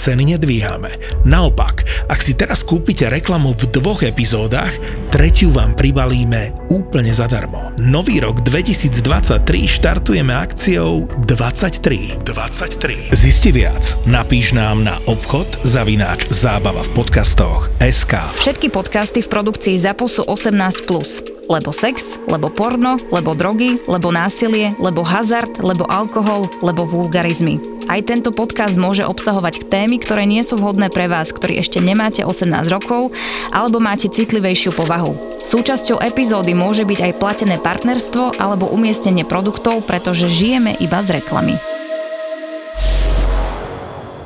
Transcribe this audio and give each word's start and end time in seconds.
ceny 0.00 0.32
nedvíhame. 0.32 0.96
Naopak, 1.28 1.84
ak 2.08 2.24
si 2.24 2.32
teraz 2.32 2.64
kúpite 2.64 3.12
reklamu 3.12 3.52
v 3.52 3.68
dvoch 3.68 4.00
epizódach, 4.00 4.72
tretiu 5.12 5.52
vám 5.52 5.76
pribalíme 5.76 6.56
úplne 6.72 7.12
zadarmo. 7.12 7.76
Nový 7.76 8.24
rok 8.24 8.40
2023 8.40 9.44
štartujeme 9.68 10.32
akciou 10.32 11.04
23. 11.28 12.24
23. 12.24 13.12
Zisti 13.12 13.52
viac. 13.52 14.00
Napíš 14.08 14.56
nám 14.56 14.80
na 14.88 14.96
obchod 15.04 15.60
zavináč 15.68 16.32
zábava 16.32 16.80
v 16.80 16.90
podcastoch 16.96 17.68
SK. 17.84 18.40
Všetky 18.40 18.72
podcasty 18.72 19.20
v 19.20 19.28
produkcii 19.28 19.76
ZAPO 19.76 20.08
sú 20.08 20.22
18+. 20.24 20.88
Plus. 20.88 21.20
Lebo 21.50 21.74
sex, 21.74 22.14
lebo 22.30 22.46
porno, 22.46 22.94
lebo 23.10 23.34
drogy, 23.34 23.74
lebo 23.90 24.14
násilie, 24.14 24.70
lebo 24.78 25.02
hazard, 25.02 25.58
lebo 25.58 25.82
alkohol, 25.90 26.46
lebo 26.62 26.86
vulgarizmy. 26.86 27.58
Aj 27.90 27.98
tento 28.06 28.30
podcast 28.30 28.78
môže 28.78 29.02
obsahovať 29.02 29.66
témy, 29.66 29.89
ktoré 29.96 30.28
nie 30.28 30.44
sú 30.44 30.60
vhodné 30.60 30.92
pre 30.92 31.08
vás, 31.08 31.32
ktorí 31.32 31.58
ešte 31.58 31.80
nemáte 31.80 32.22
18 32.22 32.52
rokov 32.68 33.16
alebo 33.50 33.80
máte 33.80 34.12
citlivejšiu 34.12 34.76
povahu. 34.76 35.16
Súčasťou 35.40 36.04
epizódy 36.04 36.52
môže 36.52 36.84
byť 36.84 37.00
aj 37.10 37.12
platené 37.16 37.56
partnerstvo 37.56 38.36
alebo 38.36 38.68
umiestnenie 38.68 39.24
produktov, 39.24 39.82
pretože 39.88 40.28
žijeme 40.28 40.76
iba 40.78 41.00
z 41.00 41.18
reklamy. 41.18 41.69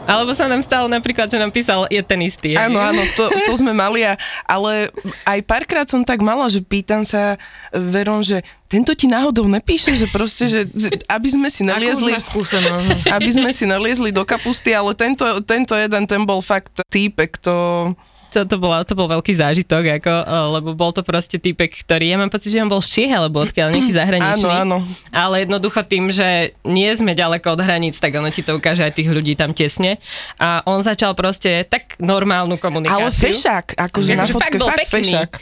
Alebo 0.04 0.36
sa 0.36 0.46
nám 0.46 0.60
stalo 0.60 0.86
napríklad, 0.86 1.32
že 1.32 1.40
nám 1.40 1.48
písal, 1.48 1.88
je 1.88 2.00
ten 2.04 2.20
istý. 2.20 2.52
Áno, 2.54 2.76
áno, 2.76 3.00
to, 3.16 3.24
to 3.48 3.52
sme 3.56 3.72
mali, 3.72 4.04
a, 4.04 4.20
ale 4.44 4.92
aj 5.24 5.40
párkrát 5.48 5.88
som 5.88 6.04
tak 6.04 6.20
mala, 6.20 6.48
že 6.52 6.60
pýtam 6.60 7.00
sa 7.02 7.40
Veron, 7.72 8.20
že 8.20 8.44
tento 8.68 8.92
ti 8.92 9.08
náhodou 9.08 9.48
nepíše, 9.48 9.96
že 9.96 10.06
proste, 10.12 10.44
že, 10.50 10.60
že 10.72 10.88
aby 11.08 11.28
sme 11.32 11.48
si 11.48 11.64
naliezli, 11.64 12.12
aby 13.08 13.30
sme 13.32 13.50
si 13.50 13.64
naliezli 13.64 14.12
do 14.12 14.28
kapusty, 14.28 14.76
ale 14.76 14.92
tento, 14.92 15.24
tento 15.40 15.72
jeden, 15.72 16.04
ten 16.04 16.22
bol 16.28 16.44
fakt 16.44 16.84
týpek, 16.92 17.40
to 17.40 17.54
to, 18.34 18.42
to, 18.42 18.56
bolo, 18.58 18.82
to 18.82 18.98
bol 18.98 19.06
veľký 19.06 19.30
zážitok, 19.38 20.02
ako, 20.02 20.10
e, 20.10 20.24
lebo 20.58 20.68
bol 20.74 20.90
to 20.90 21.06
proste 21.06 21.38
typek, 21.38 21.70
ktorý, 21.70 22.10
ja 22.10 22.18
mám 22.18 22.34
pocit, 22.34 22.50
že 22.50 22.58
on 22.58 22.66
bol 22.66 22.82
z 22.82 22.90
Čiech, 22.90 23.14
alebo 23.14 23.46
odkiaľ 23.46 23.70
nejaký 23.70 23.94
zahraničný. 24.02 24.50
Áno, 24.66 24.82
áno. 24.82 24.88
Ale 25.14 25.46
jednoducho 25.46 25.86
tým, 25.86 26.10
že 26.10 26.58
nie 26.66 26.90
sme 26.98 27.14
ďaleko 27.14 27.54
od 27.54 27.60
hraníc, 27.62 28.02
tak 28.02 28.18
ono 28.18 28.26
ti 28.34 28.42
to 28.42 28.58
ukáže 28.58 28.82
aj 28.82 28.98
tých 28.98 29.14
ľudí 29.14 29.38
tam 29.38 29.54
tesne. 29.54 30.02
A 30.42 30.66
on 30.66 30.82
začal 30.82 31.14
proste 31.14 31.62
tak 31.70 31.94
normálnu 32.02 32.58
komunikáciu. 32.58 33.06
Ale 33.06 33.14
fešák, 33.14 33.78
akože 33.78 34.10
na 34.18 34.26
fotke 34.26 34.58
fakt, 34.58 34.82
fakt 34.82 34.90
fešák. 34.90 35.32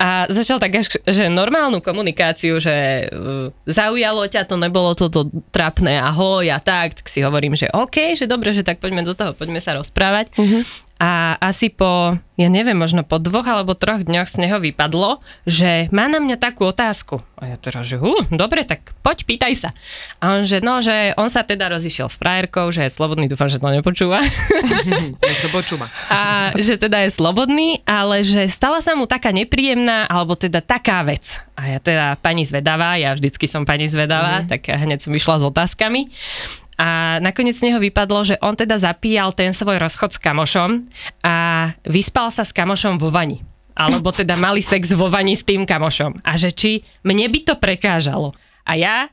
A 0.00 0.24
začal 0.32 0.56
tak, 0.56 0.72
až, 0.80 0.96
že 1.04 1.28
normálnu 1.28 1.84
komunikáciu, 1.84 2.56
že 2.56 3.04
uh, 3.12 3.52
zaujalo 3.68 4.24
ťa 4.32 4.48
to, 4.48 4.56
nebolo 4.56 4.96
toto 4.96 5.28
trápne, 5.52 6.00
ahoj 6.00 6.48
a 6.48 6.56
tak, 6.56 6.96
tak 6.96 7.04
si 7.04 7.20
hovorím, 7.20 7.52
že 7.52 7.68
OK, 7.68 8.16
že 8.16 8.24
dobre, 8.24 8.56
že 8.56 8.64
tak 8.64 8.80
poďme 8.80 9.04
do 9.04 9.12
toho, 9.12 9.36
poďme 9.36 9.60
sa 9.60 9.76
rozprávať. 9.76 10.32
Uh-huh. 10.40 10.64
A 11.00 11.40
asi 11.40 11.72
po, 11.72 12.20
ja 12.36 12.48
neviem, 12.52 12.76
možno 12.76 13.00
po 13.00 13.16
dvoch 13.16 13.48
alebo 13.48 13.72
troch 13.72 14.04
dňoch 14.04 14.28
z 14.28 14.44
neho 14.44 14.60
vypadlo, 14.60 15.24
že 15.48 15.88
má 15.96 16.12
na 16.12 16.20
mňa 16.20 16.36
takú 16.36 16.68
otázku. 16.68 17.24
A 17.40 17.48
ja 17.48 17.56
teraz, 17.56 17.88
že 17.88 17.96
uh, 17.96 18.28
dobre, 18.28 18.68
tak 18.68 18.92
poď, 19.00 19.24
pýtaj 19.24 19.54
sa. 19.56 19.70
A 20.20 20.36
on, 20.36 20.44
že 20.44 20.60
no, 20.60 20.84
že 20.84 21.16
on 21.16 21.32
sa 21.32 21.40
teda 21.40 21.72
rozišiel 21.72 22.12
s 22.12 22.20
frajerkou, 22.20 22.68
že 22.68 22.84
je 22.84 22.92
slobodný, 22.92 23.32
dúfam, 23.32 23.48
že 23.48 23.56
to 23.56 23.72
nepočúva. 23.72 24.20
to 25.40 25.48
počúva. 25.48 25.88
A 26.12 26.52
že 26.52 26.76
teda 26.76 27.08
je 27.08 27.16
slobodný, 27.16 27.80
ale 27.88 28.20
že 28.20 28.44
stala 28.52 28.84
sa 28.84 28.92
mu 28.92 29.08
taká 29.08 29.32
nepríjemná, 29.32 30.04
alebo 30.04 30.36
teda 30.36 30.60
taká 30.60 31.00
vec. 31.00 31.40
A 31.56 31.76
ja 31.76 31.78
teda 31.80 32.20
pani 32.20 32.44
zvedavá, 32.44 33.00
ja 33.00 33.16
vždycky 33.16 33.48
som 33.48 33.64
pani 33.64 33.88
zvedavá, 33.88 34.44
mm. 34.44 34.52
tak 34.52 34.68
hneď 34.68 35.00
som 35.00 35.16
išla 35.16 35.40
s 35.40 35.44
otázkami. 35.48 36.12
A 36.80 37.20
nakoniec 37.20 37.60
z 37.60 37.68
neho 37.68 37.76
vypadlo, 37.76 38.24
že 38.24 38.40
on 38.40 38.56
teda 38.56 38.80
zapíjal 38.80 39.36
ten 39.36 39.52
svoj 39.52 39.76
rozchod 39.76 40.16
s 40.16 40.22
kamošom 40.24 40.88
a 41.20 41.68
vyspal 41.84 42.32
sa 42.32 42.40
s 42.40 42.56
kamošom 42.56 42.96
vo 42.96 43.12
vani. 43.12 43.44
Alebo 43.76 44.08
teda 44.08 44.40
mali 44.40 44.64
sex 44.64 44.96
vo 44.96 45.12
vani 45.12 45.36
s 45.36 45.44
tým 45.44 45.68
kamošom. 45.68 46.24
A 46.24 46.40
že 46.40 46.56
či 46.56 46.80
mne 47.04 47.28
by 47.28 47.40
to 47.44 47.54
prekážalo. 47.60 48.32
A 48.64 48.80
ja 48.80 49.12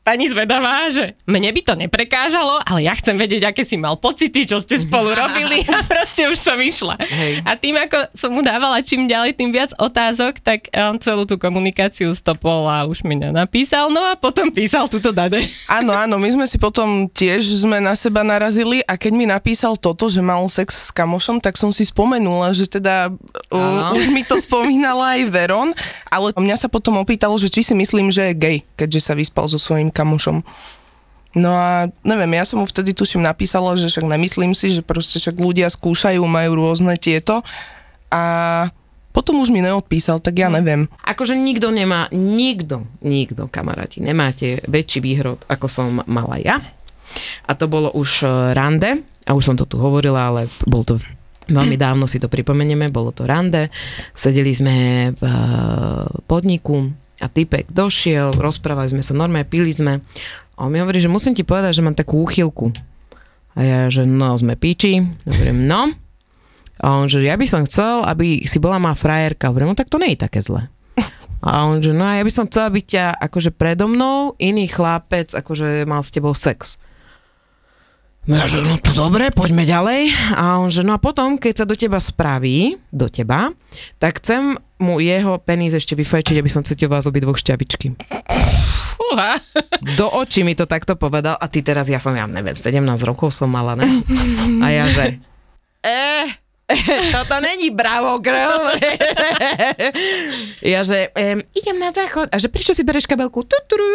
pani 0.00 0.32
zvedavá, 0.32 0.88
že 0.88 1.12
mne 1.28 1.52
by 1.52 1.60
to 1.60 1.74
neprekážalo, 1.76 2.64
ale 2.64 2.88
ja 2.88 2.96
chcem 2.96 3.14
vedieť, 3.20 3.52
aké 3.52 3.62
si 3.68 3.76
mal 3.76 4.00
pocity, 4.00 4.48
čo 4.48 4.56
ste 4.56 4.80
spolu 4.80 5.12
robili 5.12 5.60
a 5.68 5.84
proste 5.84 6.24
už 6.24 6.40
som 6.40 6.56
išla. 6.56 6.96
Hej. 6.96 7.44
A 7.44 7.52
tým, 7.54 7.76
ako 7.76 8.08
som 8.16 8.32
mu 8.32 8.40
dávala 8.40 8.80
čím 8.80 9.04
ďalej, 9.04 9.36
tým 9.36 9.52
viac 9.52 9.76
otázok, 9.76 10.40
tak 10.40 10.72
on 10.72 10.96
celú 10.98 11.28
tú 11.28 11.36
komunikáciu 11.36 12.16
stopol 12.16 12.64
a 12.64 12.88
už 12.88 13.04
mi 13.04 13.20
nenapísal, 13.20 13.92
no 13.92 14.00
a 14.00 14.16
potom 14.16 14.48
písal 14.48 14.88
túto 14.88 15.12
dade. 15.12 15.44
Áno, 15.68 15.92
áno, 15.92 16.16
my 16.16 16.32
sme 16.32 16.46
si 16.48 16.56
potom 16.56 17.04
tiež 17.06 17.44
sme 17.60 17.78
na 17.78 17.92
seba 17.92 18.24
narazili 18.24 18.80
a 18.88 18.96
keď 18.96 19.12
mi 19.12 19.28
napísal 19.28 19.76
toto, 19.76 20.08
že 20.08 20.24
mal 20.24 20.40
sex 20.48 20.88
s 20.88 20.90
kamošom, 20.90 21.44
tak 21.44 21.60
som 21.60 21.68
si 21.68 21.84
spomenula, 21.84 22.56
že 22.56 22.64
teda 22.64 23.12
uh, 23.52 23.92
už 23.92 24.08
mi 24.10 24.24
to 24.24 24.40
spomínala 24.40 25.20
aj 25.20 25.28
Veron, 25.28 25.70
ale 26.08 26.32
mňa 26.32 26.56
sa 26.56 26.68
potom 26.72 26.96
opýtalo, 26.96 27.36
že 27.36 27.52
či 27.52 27.60
si 27.60 27.76
myslím, 27.76 28.08
že 28.08 28.32
je 28.32 28.34
gay, 28.34 28.56
keďže 28.80 29.00
sa 29.04 29.12
vyspal 29.12 29.44
so 29.44 29.60
svojím 29.60 29.89
kamošom. 29.90 30.42
No 31.30 31.54
a 31.54 31.86
neviem, 32.02 32.34
ja 32.34 32.42
som 32.42 32.58
mu 32.58 32.66
vtedy 32.66 32.90
tuším 32.90 33.22
napísala, 33.22 33.78
že 33.78 33.86
však 33.86 34.02
nemyslím 34.02 34.50
si, 34.50 34.74
že 34.74 34.82
proste 34.82 35.22
však 35.22 35.38
ľudia 35.38 35.70
skúšajú, 35.70 36.18
majú 36.26 36.58
rôzne 36.58 36.98
tieto 36.98 37.46
a 38.10 38.22
potom 39.10 39.42
už 39.42 39.50
mi 39.50 39.62
neodpísal, 39.62 40.22
tak 40.22 40.38
ja 40.38 40.50
hm. 40.50 40.54
neviem. 40.58 40.82
Akože 41.02 41.34
nikto 41.34 41.70
nemá, 41.70 42.10
nikto, 42.14 42.86
nikto, 43.02 43.46
kamaráti, 43.50 44.02
nemáte 44.02 44.62
väčší 44.66 44.98
výhrod, 45.02 45.42
ako 45.46 45.66
som 45.66 46.02
mala 46.06 46.38
ja. 46.38 46.58
A 47.46 47.58
to 47.58 47.66
bolo 47.66 47.90
už 47.90 48.22
e, 48.22 48.54
rande, 48.54 49.02
a 49.26 49.34
už 49.34 49.50
som 49.50 49.56
to 49.58 49.66
tu 49.66 49.82
hovorila, 49.82 50.30
ale 50.30 50.46
bol 50.66 50.86
to 50.86 51.02
veľmi 51.50 51.74
dávno 51.74 52.06
si 52.06 52.22
to 52.22 52.30
pripomenieme, 52.30 52.94
bolo 52.94 53.10
to 53.10 53.26
rande. 53.26 53.66
Sedeli 54.14 54.54
sme 54.54 54.76
v 55.18 55.22
e, 55.22 55.34
podniku, 56.30 56.86
a 57.20 57.26
typek 57.28 57.68
došiel, 57.68 58.32
rozprávali 58.34 58.90
sme 58.90 59.04
sa 59.04 59.12
normálne, 59.12 59.46
pili 59.46 59.70
sme. 59.70 60.00
A 60.56 60.66
on 60.66 60.72
mi 60.72 60.80
hovorí, 60.80 61.00
že 61.00 61.12
musím 61.12 61.36
ti 61.36 61.44
povedať, 61.44 61.80
že 61.80 61.84
mám 61.84 61.96
takú 61.96 62.20
úchylku. 62.24 62.72
A 63.56 63.60
ja, 63.60 63.80
že 63.92 64.08
no, 64.08 64.36
sme 64.36 64.56
píči. 64.56 65.04
Hovorím, 65.28 65.68
no. 65.68 65.92
A 66.80 66.86
on, 66.96 67.12
že 67.12 67.20
ja 67.20 67.36
by 67.36 67.44
som 67.44 67.62
chcel, 67.68 68.04
aby 68.08 68.44
si 68.48 68.56
bola 68.56 68.80
má 68.80 68.96
frajerka. 68.96 69.52
Hovorím, 69.52 69.72
no 69.72 69.78
tak 69.78 69.92
to 69.92 70.00
nie 70.00 70.16
je 70.16 70.24
také 70.24 70.40
zlé. 70.40 70.72
A 71.40 71.64
on, 71.64 71.80
že 71.80 71.96
no 71.96 72.04
ja 72.04 72.20
by 72.20 72.32
som 72.32 72.44
chcel, 72.48 72.68
aby 72.68 72.84
ťa 72.84 73.16
akože 73.16 73.56
predo 73.56 73.88
mnou 73.88 74.36
iný 74.36 74.68
chlapec 74.68 75.32
akože 75.32 75.88
mal 75.88 76.04
s 76.04 76.12
tebou 76.12 76.36
sex. 76.36 76.76
No 78.28 78.36
ja, 78.36 78.44
že 78.44 78.60
no 78.60 78.76
to 78.76 78.92
dobre, 78.92 79.32
poďme 79.32 79.64
ďalej. 79.64 80.12
A 80.36 80.60
on, 80.60 80.68
že 80.68 80.84
no 80.84 80.92
a 80.92 81.00
potom, 81.00 81.40
keď 81.40 81.64
sa 81.64 81.66
do 81.66 81.72
teba 81.72 81.96
spraví, 81.96 82.76
do 82.92 83.08
teba, 83.08 83.56
tak 83.96 84.20
chcem 84.20 84.60
mu 84.76 85.00
jeho 85.00 85.40
peníz 85.40 85.72
ešte 85.72 85.96
vyfajčiť, 85.96 86.36
aby 86.36 86.50
som 86.52 86.60
cítil 86.60 86.92
vás 86.92 87.08
obi 87.08 87.24
dvoch 87.24 87.40
šťavičky. 87.40 87.96
Fúha. 89.00 89.40
Do 89.96 90.12
očí 90.12 90.44
mi 90.44 90.52
to 90.52 90.68
takto 90.68 91.00
povedal 91.00 91.40
a 91.40 91.46
ty 91.48 91.64
teraz, 91.64 91.88
ja 91.88 91.96
som, 91.96 92.12
ja 92.12 92.28
neviem, 92.28 92.52
17 92.52 92.76
rokov 93.08 93.32
som 93.32 93.48
mala, 93.48 93.72
ne? 93.72 93.88
A 94.60 94.66
ja, 94.68 94.84
že 94.92 95.16
eh, 95.80 96.28
toto 97.16 97.40
není 97.40 97.70
bravo, 97.70 98.18
girl. 98.18 98.60
ja, 100.72 100.84
že 100.84 101.08
um, 101.14 101.42
idem 101.54 101.76
na 101.78 101.90
záchod. 101.92 102.28
A 102.32 102.36
že 102.38 102.48
prečo 102.48 102.74
si 102.74 102.84
bereš 102.86 103.06
kabelku? 103.06 103.42
Tuturu. 103.42 103.86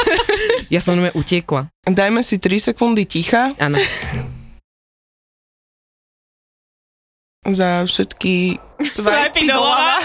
ja 0.74 0.80
som 0.80 0.98
mňa 1.00 1.16
utiekla. 1.16 1.68
Dajme 1.88 2.20
si 2.20 2.38
3 2.40 2.72
sekundy 2.72 3.04
ticha. 3.08 3.52
Áno. 3.56 3.78
Za 7.44 7.84
všetky 7.84 8.56
svajpy 8.80 9.44
doľava. 9.44 10.00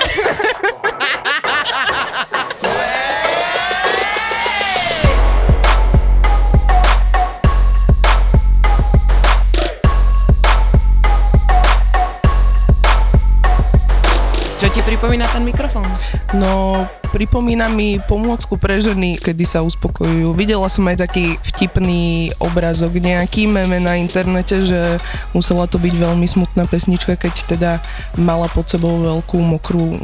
Pripomína 15.00 15.32
ten 15.32 15.48
mikrofón? 15.48 15.88
No, 16.36 16.84
pripomína 17.16 17.72
mi 17.72 18.04
pomôcku 18.04 18.60
pre 18.60 18.84
ženy, 18.84 19.16
kedy 19.16 19.48
sa 19.48 19.64
uspokojujú. 19.64 20.36
Videla 20.36 20.68
som 20.68 20.84
aj 20.92 21.08
taký 21.08 21.40
vtipný 21.40 22.36
obrazok, 22.44 23.00
nejaký 23.00 23.48
meme 23.48 23.80
na 23.80 23.96
internete, 23.96 24.60
že 24.60 25.00
musela 25.32 25.72
to 25.72 25.80
byť 25.80 25.96
veľmi 25.96 26.28
smutná 26.28 26.68
pesnička, 26.68 27.16
keď 27.16 27.34
teda 27.48 27.72
mala 28.20 28.52
pod 28.52 28.68
sebou 28.68 29.00
veľkú 29.00 29.40
mokrú 29.40 29.80
o, 29.88 29.96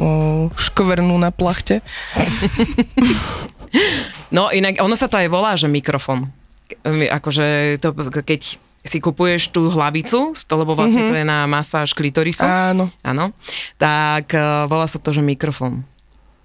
škvrnu 0.56 1.12
na 1.20 1.28
plachte. 1.28 1.84
No 4.32 4.48
inak, 4.48 4.80
ono 4.80 4.96
sa 4.96 5.04
to 5.04 5.20
aj 5.20 5.28
volá, 5.28 5.52
že 5.52 5.68
mikrofón. 5.68 6.32
Akože 7.12 7.76
to, 7.76 7.92
keď 8.24 8.56
si 8.88 8.98
kupuješ 9.02 9.52
tú 9.52 9.68
hlavicu, 9.68 10.34
to, 10.34 10.54
lebo 10.54 10.74
vlastne 10.74 11.06
mm-hmm. 11.06 11.12
to 11.14 11.20
je 11.22 11.26
na 11.26 11.38
masáž 11.44 11.92
klitorisu. 11.92 12.46
Áno. 12.46 12.90
Áno. 13.02 13.34
Tak 13.76 14.32
uh, 14.32 14.64
volá 14.70 14.86
sa 14.86 15.02
to, 15.02 15.12
že 15.12 15.22
mikrofón. 15.22 15.84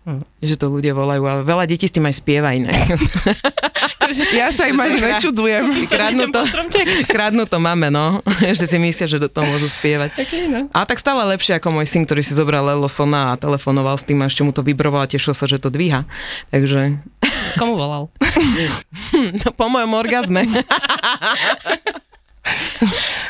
Hm. 0.01 0.25
Že 0.41 0.55
to 0.57 0.65
ľudia 0.73 0.97
volajú, 0.97 1.21
ale 1.29 1.45
veľa 1.45 1.69
detí 1.69 1.85
s 1.85 1.93
tým 1.93 2.09
aj 2.09 2.17
spieva 2.17 2.57
iné. 2.57 2.73
ja 4.41 4.49
sa 4.49 4.65
im 4.65 4.81
aj 4.81 4.97
nečudujem. 4.97 5.65
Kradnú 5.93 6.33
to, 6.33 6.41
kradnú 7.15 7.43
to 7.45 7.61
máme, 7.61 7.93
no. 7.93 8.17
že 8.41 8.65
si 8.65 8.81
myslia, 8.81 9.05
že 9.05 9.21
do 9.21 9.29
toho 9.29 9.45
môžu 9.45 9.69
spievať. 9.69 10.17
Okay, 10.17 10.49
no. 10.49 10.65
A 10.73 10.89
tak 10.89 10.97
stále 10.97 11.21
lepšie 11.29 11.61
ako 11.61 11.69
môj 11.69 11.85
syn, 11.85 12.09
ktorý 12.09 12.25
si 12.25 12.33
zobral 12.33 12.65
Lelosona 12.65 13.37
a 13.37 13.37
telefonoval 13.37 13.93
s 13.93 14.07
tým 14.09 14.25
a 14.25 14.27
ešte 14.27 14.41
mu 14.41 14.49
to 14.49 14.65
vibroval 14.65 15.05
a 15.05 15.11
tešil 15.11 15.37
sa, 15.37 15.45
že 15.45 15.61
to 15.61 15.69
dvíha. 15.69 16.09
Takže... 16.49 16.97
Komu 17.61 17.77
volal? 17.77 18.09
no, 19.37 19.47
po 19.53 19.65
mojom 19.69 19.91
orgazme. 19.93 20.49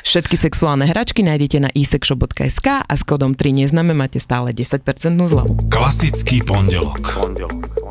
Všetky 0.01 0.35
sexuálne 0.39 0.87
hračky 0.87 1.21
nájdete 1.21 1.57
na 1.59 1.69
isexshop.sk 1.71 2.67
a 2.87 2.93
s 2.95 3.03
kodom 3.03 3.35
3 3.35 3.63
neznáme 3.63 3.91
máte 3.91 4.17
stále 4.23 4.55
10% 4.55 4.83
zľavu. 5.19 5.67
Klasický 5.67 6.41
pondelok. 6.41 6.99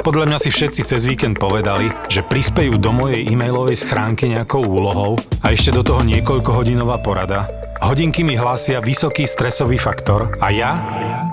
Podľa 0.00 0.25
mňa 0.32 0.38
si 0.40 0.49
všetci 0.49 0.81
cez 0.88 1.05
víkend 1.05 1.37
povedali, 1.37 1.93
že 2.08 2.25
prispejú 2.25 2.81
do 2.81 2.90
mojej 2.90 3.28
e-mailovej 3.28 3.76
schránky 3.76 4.32
nejakou 4.32 4.64
úlohou 4.64 5.20
a 5.44 5.52
ešte 5.52 5.76
do 5.76 5.84
toho 5.84 6.00
niekoľkohodinová 6.00 7.05
porada. 7.05 7.46
Hodinky 7.81 8.20
mi 8.25 8.37
hlásia 8.37 8.81
vysoký 8.81 9.25
stresový 9.25 9.81
faktor 9.81 10.37
a 10.40 10.52
ja? 10.52 10.73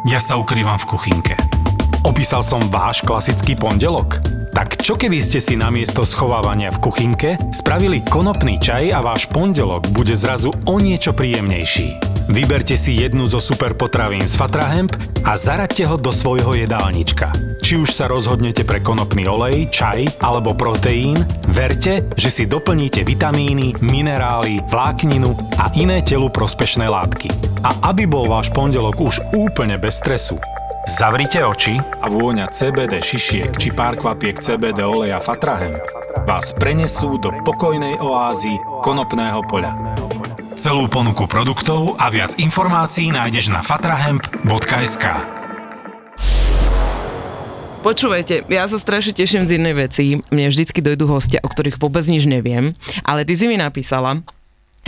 Ja 0.08 0.20
sa 0.20 0.40
ukrývam 0.40 0.80
v 0.80 0.88
kuchynke. 0.88 1.57
Opísal 2.06 2.46
som 2.46 2.62
váš 2.70 3.02
klasický 3.02 3.58
pondelok? 3.58 4.22
Tak 4.54 4.82
čo 4.82 4.98
keby 4.98 5.22
ste 5.22 5.38
si 5.38 5.54
namiesto 5.54 6.02
schovávania 6.02 6.74
v 6.74 6.82
kuchynke 6.82 7.38
spravili 7.54 8.02
konopný 8.02 8.58
čaj 8.58 8.90
a 8.90 9.06
váš 9.06 9.30
pondelok 9.30 9.86
bude 9.94 10.18
zrazu 10.18 10.50
o 10.66 10.76
niečo 10.82 11.14
príjemnejší? 11.14 12.18
Vyberte 12.28 12.76
si 12.76 13.00
jednu 13.00 13.24
zo 13.30 13.40
super 13.40 13.72
potravín 13.78 14.26
z 14.26 14.36
Fatrahemp 14.36 14.92
a 15.24 15.40
zaraďte 15.40 15.88
ho 15.88 15.96
do 15.96 16.12
svojho 16.12 16.60
jedálnička. 16.60 17.32
Či 17.64 17.80
už 17.80 17.90
sa 17.94 18.12
rozhodnete 18.12 18.68
pre 18.68 18.84
konopný 18.84 19.30
olej, 19.32 19.72
čaj 19.72 20.20
alebo 20.20 20.58
proteín, 20.58 21.22
verte, 21.48 22.04
že 22.20 22.28
si 22.28 22.44
doplníte 22.44 23.08
vitamíny, 23.08 23.80
minerály, 23.80 24.60
vlákninu 24.68 25.32
a 25.56 25.72
iné 25.80 26.04
telu 26.04 26.28
prospešné 26.28 26.90
látky. 26.90 27.32
A 27.64 27.94
aby 27.96 28.04
bol 28.04 28.28
váš 28.28 28.52
pondelok 28.52 29.00
už 29.00 29.24
úplne 29.32 29.80
bez 29.80 30.04
stresu, 30.04 30.36
Zavrite 30.88 31.44
oči 31.44 31.76
a 32.00 32.08
vôňa 32.08 32.48
CBD 32.48 33.04
šišiek 33.04 33.60
či 33.60 33.76
pár 33.76 34.00
kvapiek 34.00 34.40
CBD 34.40 34.88
oleja 34.88 35.20
Fatrahem 35.20 35.76
vás 36.24 36.56
prenesú 36.56 37.20
do 37.20 37.36
pokojnej 37.44 38.00
oázy 38.00 38.56
konopného 38.80 39.44
poľa. 39.52 39.76
Celú 40.56 40.88
ponuku 40.88 41.28
produktov 41.28 42.00
a 42.00 42.08
viac 42.08 42.40
informácií 42.40 43.12
nájdeš 43.12 43.52
na 43.52 43.60
fatrahemp.sk 43.68 45.06
Počúvajte, 47.84 48.48
ja 48.48 48.64
sa 48.72 48.80
strašne 48.80 49.12
teším 49.12 49.44
z 49.44 49.60
jednej 49.60 49.76
veci. 49.76 50.24
Mne 50.32 50.48
vždycky 50.48 50.80
dojdú 50.80 51.12
hostia, 51.12 51.44
o 51.44 51.52
ktorých 51.52 51.84
vôbec 51.84 52.08
nič 52.08 52.24
neviem, 52.32 52.80
ale 53.04 53.28
ty 53.28 53.36
si 53.36 53.44
mi 53.52 53.60
napísala, 53.60 54.24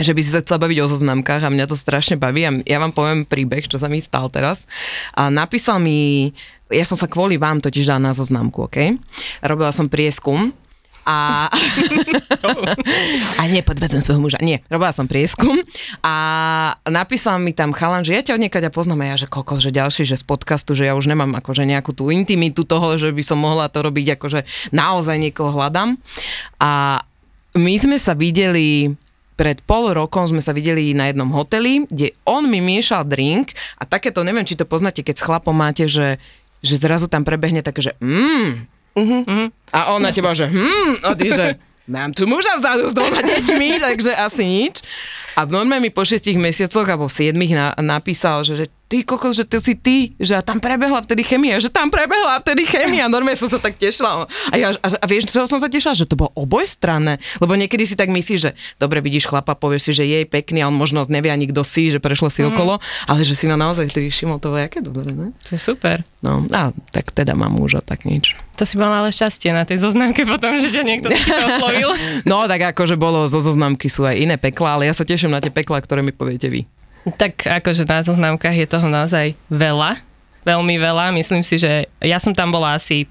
že 0.00 0.16
by 0.16 0.20
si 0.24 0.30
sa 0.32 0.40
chcela 0.40 0.64
baviť 0.64 0.78
o 0.80 0.90
zoznamkách 0.90 1.44
a 1.44 1.52
mňa 1.52 1.66
to 1.68 1.76
strašne 1.76 2.16
baví 2.16 2.48
a 2.48 2.52
ja 2.64 2.80
vám 2.80 2.96
poviem 2.96 3.28
príbeh, 3.28 3.68
čo 3.68 3.76
sa 3.76 3.86
mi 3.86 4.00
stal 4.00 4.32
teraz. 4.32 4.64
A 5.12 5.28
napísal 5.28 5.78
mi, 5.78 6.32
ja 6.72 6.84
som 6.88 6.96
sa 6.96 7.06
kvôli 7.06 7.36
vám 7.36 7.60
totiž 7.60 7.84
dala 7.86 8.10
na 8.10 8.12
zoznamku, 8.16 8.66
OK? 8.66 8.96
Robila 9.44 9.70
som 9.70 9.86
prieskum 9.92 10.56
a, 11.04 11.48
a 13.40 13.42
nie, 13.48 13.64
podvedzem 13.64 14.04
svojho 14.04 14.20
muža. 14.20 14.38
Nie, 14.44 14.60
robila 14.68 14.92
som 14.92 15.08
prieskum 15.08 15.58
a 16.04 16.14
napísal 16.84 17.40
mi 17.40 17.56
tam 17.56 17.72
chalan, 17.72 18.04
že 18.04 18.14
ja 18.14 18.22
ťa 18.22 18.36
odniekať 18.36 18.62
a 18.68 18.74
poznám 18.74 19.04
a 19.04 19.06
ja, 19.14 19.16
že 19.24 19.32
kokos, 19.32 19.64
že 19.64 19.72
ďalší, 19.72 20.04
že 20.04 20.20
z 20.20 20.24
podcastu, 20.24 20.76
že 20.76 20.86
ja 20.86 20.94
už 20.94 21.08
nemám 21.08 21.32
akože 21.40 21.64
nejakú 21.64 21.96
tú 21.96 22.12
intimitu 22.12 22.68
toho, 22.68 23.00
že 23.00 23.10
by 23.10 23.22
som 23.24 23.40
mohla 23.40 23.72
to 23.72 23.80
robiť, 23.80 24.20
akože 24.20 24.40
naozaj 24.70 25.16
niekoho 25.16 25.50
hľadám. 25.50 25.96
A 26.60 27.02
my 27.56 27.74
sme 27.80 27.98
sa 27.98 28.14
videli 28.14 28.94
pred 29.40 29.56
pol 29.64 29.96
rokom 29.96 30.28
sme 30.28 30.44
sa 30.44 30.52
videli 30.52 30.92
na 30.92 31.08
jednom 31.08 31.32
hoteli, 31.32 31.88
kde 31.88 32.12
on 32.28 32.44
mi 32.44 32.60
miešal 32.60 33.08
drink 33.08 33.56
a 33.80 33.88
takéto, 33.88 34.20
neviem, 34.20 34.44
či 34.44 34.52
to 34.52 34.68
poznáte, 34.68 35.00
keď 35.00 35.16
s 35.16 35.24
chlapom 35.24 35.56
máte, 35.56 35.88
že, 35.88 36.20
že 36.60 36.76
zrazu 36.76 37.08
tam 37.08 37.24
prebehne 37.24 37.64
také, 37.64 37.80
že 37.80 37.96
mm, 38.04 38.48
uh-huh. 39.00 39.48
a 39.72 39.96
on 39.96 40.04
na 40.04 40.12
teba, 40.12 40.36
že 40.36 40.44
hm, 40.44 41.00
a 41.00 41.16
ty, 41.16 41.32
že 41.32 41.56
mám 41.88 42.12
tu 42.12 42.28
muža 42.28 42.60
vzadu 42.60 42.92
s 42.92 42.94
dvoma 42.94 43.24
deťmi, 43.24 43.80
takže 43.80 44.12
asi 44.12 44.44
nič. 44.44 44.84
A 45.40 45.48
normálne 45.48 45.88
mi 45.88 45.90
po 45.94 46.04
šiestich 46.04 46.36
mesiacoch 46.36 46.84
alebo 46.84 47.08
siedmých 47.08 47.56
na, 47.56 47.72
napísal, 47.80 48.44
že, 48.44 48.54
že 48.60 48.66
ty 48.90 49.06
kokos, 49.06 49.38
že 49.38 49.46
to 49.46 49.62
si 49.62 49.78
ty, 49.78 50.18
že 50.18 50.34
tam 50.42 50.58
prebehla 50.58 51.06
vtedy 51.06 51.22
chemia, 51.22 51.62
že 51.62 51.70
tam 51.70 51.94
prebehla 51.94 52.42
vtedy 52.42 52.66
chemia. 52.66 53.06
Normálne 53.06 53.38
som 53.38 53.46
sa 53.46 53.62
tak 53.62 53.78
tešila. 53.78 54.26
A, 54.26 54.54
ja, 54.58 54.74
a, 54.74 54.88
a 54.98 55.04
vieš, 55.06 55.30
čo 55.30 55.46
som 55.46 55.62
sa 55.62 55.70
tešila? 55.70 55.94
Že 55.94 56.10
to 56.10 56.18
bolo 56.18 56.34
obojstranné. 56.34 57.22
Lebo 57.38 57.54
niekedy 57.54 57.86
si 57.86 57.94
tak 57.94 58.10
myslíš, 58.10 58.40
že 58.42 58.50
dobre 58.82 58.98
vidíš 58.98 59.30
chlapa, 59.30 59.54
povieš 59.54 59.86
si, 59.86 59.92
že 59.94 60.04
je 60.10 60.26
pekný, 60.26 60.66
a 60.66 60.68
on 60.68 60.74
možno 60.74 61.06
nevie 61.06 61.30
ani 61.30 61.46
kto 61.46 61.62
si, 61.62 61.94
že 61.94 62.02
prešlo 62.02 62.26
si 62.26 62.42
mm. 62.42 62.50
okolo, 62.50 62.82
ale 63.06 63.22
že 63.22 63.38
si 63.38 63.46
ma 63.46 63.54
naozaj 63.54 63.86
vtedy 63.94 64.10
všimol, 64.10 64.42
to 64.42 64.50
je 64.58 64.66
aké 64.66 64.82
dobré, 64.82 65.14
ne? 65.14 65.30
To 65.46 65.54
je 65.54 65.60
super. 65.62 66.02
No, 66.26 66.42
a 66.50 66.74
tak 66.90 67.14
teda 67.14 67.38
mám 67.38 67.54
muža, 67.54 67.86
tak 67.86 68.02
nič. 68.02 68.34
To 68.58 68.66
si 68.66 68.74
mal 68.74 68.90
ale 68.90 69.14
šťastie 69.14 69.54
na 69.54 69.62
tej 69.62 69.86
zoznamke 69.86 70.26
potom, 70.26 70.58
že 70.58 70.68
ťa 70.68 70.82
niekto 70.82 71.08
oslovil. 71.48 71.94
no, 72.26 72.44
tak 72.50 72.74
akože 72.74 72.98
bolo, 72.98 73.30
zo 73.30 73.38
zoznamky 73.38 73.86
sú 73.86 74.02
aj 74.02 74.18
iné 74.18 74.36
pekla, 74.36 74.76
ale 74.76 74.90
ja 74.90 74.94
sa 74.98 75.06
teším 75.06 75.30
na 75.30 75.38
tie 75.38 75.54
pekla, 75.54 75.78
ktoré 75.78 76.02
mi 76.02 76.10
poviete 76.10 76.50
vy. 76.50 76.66
Tak 77.16 77.48
akože 77.48 77.88
na 77.88 78.04
zoznamkách 78.04 78.56
je 78.56 78.66
toho 78.68 78.86
naozaj 78.88 79.32
veľa, 79.48 80.00
veľmi 80.44 80.76
veľa. 80.76 81.16
Myslím 81.16 81.40
si, 81.40 81.56
že 81.56 81.88
ja 82.04 82.20
som 82.20 82.36
tam 82.36 82.52
bola 82.52 82.76
asi 82.76 83.08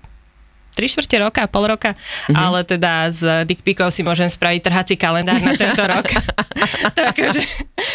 3 0.80 0.88
čtvrte 0.88 1.18
roka, 1.20 1.44
pol 1.52 1.68
roka, 1.68 1.92
mm-hmm. 1.92 2.40
ale 2.40 2.64
teda 2.64 3.12
z 3.12 3.44
dickpikov 3.44 3.92
si 3.92 4.00
môžem 4.00 4.32
spraviť 4.32 4.62
trhací 4.64 4.96
kalendár 4.96 5.42
na 5.44 5.52
tento 5.52 5.84
rok. 5.84 6.08
Takže 7.20 7.44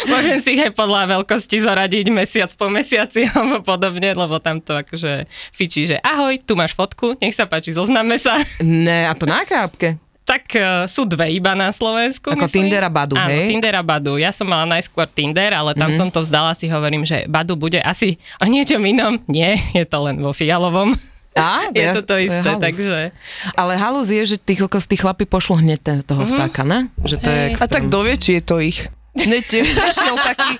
môžem 0.05 0.37
si 0.37 0.53
ich 0.53 0.61
aj 0.61 0.77
podľa 0.77 1.17
veľkosti 1.17 1.65
zoradiť 1.65 2.05
mesiac 2.13 2.53
po 2.53 2.69
mesiaci 2.69 3.25
alebo 3.33 3.65
podobne, 3.65 4.13
lebo 4.13 4.37
tam 4.37 4.61
to 4.61 4.77
akože 4.85 5.25
fičí, 5.49 5.89
že 5.89 5.97
ahoj, 6.05 6.37
tu 6.45 6.53
máš 6.53 6.77
fotku, 6.77 7.17
nech 7.17 7.33
sa 7.33 7.49
páči, 7.49 7.73
zoznáme 7.73 8.21
sa. 8.21 8.37
Ne, 8.61 9.09
a 9.09 9.17
to 9.17 9.25
na 9.25 9.41
aké 9.41 9.55
apke? 9.57 9.89
Tak 10.25 10.43
uh, 10.57 10.89
sú 10.89 11.05
dve 11.05 11.37
iba 11.37 11.53
na 11.53 11.69
Slovensku. 11.69 12.33
Ako 12.33 12.49
myslím. 12.49 12.65
Tinder 12.65 12.81
a 12.81 12.89
Badu, 12.89 13.13
Áno, 13.13 13.29
hej? 13.29 13.45
Tinder 13.45 13.77
a 13.77 13.83
Badu. 13.85 14.17
Ja 14.17 14.33
som 14.33 14.49
mala 14.49 14.65
najskôr 14.65 15.05
Tinder, 15.05 15.53
ale 15.53 15.77
tam 15.77 15.93
mm-hmm. 15.93 16.01
som 16.01 16.09
to 16.09 16.25
vzdala, 16.25 16.57
si 16.57 16.65
hovorím, 16.65 17.05
že 17.05 17.29
Badu 17.29 17.53
bude 17.53 17.77
asi 17.77 18.17
o 18.41 18.49
niečom 18.49 18.81
inom. 18.81 19.21
Nie, 19.29 19.53
je 19.77 19.85
to 19.85 20.01
len 20.01 20.17
vo 20.17 20.33
Fialovom. 20.33 20.97
Á, 21.37 21.69
je 21.77 21.85
ja, 21.85 21.93
to 21.93 22.01
to 22.01 22.17
isté, 22.17 22.41
to 22.41 22.57
takže... 22.57 23.13
Ale 23.53 23.77
halus 23.77 24.09
je, 24.09 24.33
že 24.33 24.37
tí 24.41 24.57
kokos, 24.57 24.89
tí 24.89 24.97
chlapi 24.97 25.29
pošlo 25.29 25.61
hneď 25.61 26.01
toho 26.01 26.25
mm-hmm. 26.25 26.33
vtáka, 26.33 26.65
ne? 26.65 26.89
Že 27.05 27.15
to 27.21 27.29
hey. 27.29 27.37
je 27.37 27.41
extrém. 27.53 27.69
A 27.69 27.75
tak 27.77 27.83
dovie, 27.93 28.17
či 28.17 28.41
je 28.41 28.41
to 28.41 28.57
ich. 28.57 28.89
Mne 29.15 29.39
tiež 29.45 29.71
prišiel 29.71 30.15
taký, 30.19 30.51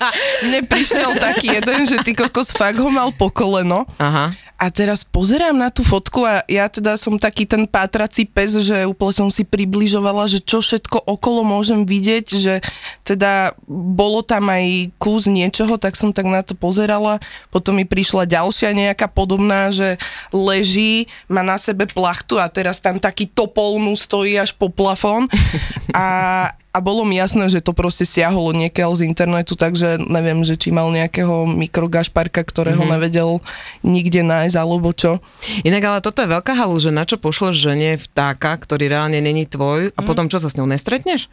mne 0.48 0.60
prišiel 0.64 1.12
taký 1.20 1.48
jeden, 1.60 1.80
že 1.90 2.00
ty 2.06 2.16
kokos 2.16 2.56
fakt 2.56 2.80
ho 2.80 2.88
mal 2.88 3.12
po 3.12 3.28
koleno. 3.28 3.84
Aha 4.00 4.45
a 4.56 4.72
teraz 4.72 5.04
pozerám 5.04 5.52
na 5.52 5.68
tú 5.68 5.84
fotku 5.84 6.24
a 6.24 6.40
ja 6.48 6.72
teda 6.72 6.96
som 6.96 7.20
taký 7.20 7.44
ten 7.44 7.68
pátrací 7.68 8.24
pes, 8.24 8.56
že 8.64 8.88
úplne 8.88 9.12
som 9.12 9.28
si 9.28 9.44
približovala, 9.44 10.32
že 10.32 10.40
čo 10.40 10.64
všetko 10.64 11.04
okolo 11.04 11.44
môžem 11.44 11.84
vidieť, 11.84 12.26
že 12.40 12.64
teda 13.04 13.52
bolo 13.68 14.24
tam 14.24 14.48
aj 14.48 14.96
kus 14.96 15.28
niečoho, 15.28 15.76
tak 15.76 16.00
som 16.00 16.16
tak 16.16 16.24
na 16.32 16.40
to 16.40 16.56
pozerala. 16.56 17.20
Potom 17.52 17.76
mi 17.76 17.84
prišla 17.84 18.32
ďalšia 18.32 18.72
nejaká 18.72 19.12
podobná, 19.12 19.76
že 19.76 20.00
leží, 20.32 21.12
má 21.28 21.44
na 21.44 21.60
sebe 21.60 21.84
plachtu 21.84 22.40
a 22.40 22.48
teraz 22.48 22.80
tam 22.80 22.96
taký 22.96 23.28
topol 23.28 23.76
mu 23.76 23.92
stojí 24.00 24.40
až 24.40 24.56
po 24.56 24.72
plafón. 24.72 25.28
A, 25.92 26.56
a 26.76 26.84
bolo 26.84 27.08
mi 27.08 27.16
jasné, 27.16 27.48
že 27.48 27.64
to 27.64 27.72
proste 27.72 28.04
siaholo 28.04 28.52
niekiaľ 28.52 29.00
z 29.00 29.08
internetu, 29.08 29.56
takže 29.56 29.96
neviem, 30.12 30.44
že 30.44 30.60
či 30.60 30.76
mal 30.76 30.92
nejakého 30.92 31.48
mikrogašparka, 31.48 32.44
ktorého 32.44 32.84
mm-hmm. 32.84 33.00
nevedel 33.00 33.40
nikde 33.80 34.28
nájsť, 34.28 34.60
alebo 34.60 34.92
čo. 34.92 35.24
Inak 35.64 35.84
ale 35.88 36.00
toto 36.04 36.20
je 36.20 36.28
veľká 36.36 36.52
halu, 36.52 36.76
že 36.76 36.92
na 36.92 37.08
čo 37.08 37.16
pošleš 37.16 37.56
žene 37.56 37.96
vtáka, 37.96 38.60
ktorý 38.60 38.92
reálne 38.92 39.24
není 39.24 39.48
tvoj 39.48 39.96
a 39.96 40.00
mm. 40.04 40.06
potom 40.06 40.28
čo 40.28 40.44
sa 40.44 40.52
s 40.52 40.60
ňou 40.60 40.68
nestretneš? 40.68 41.32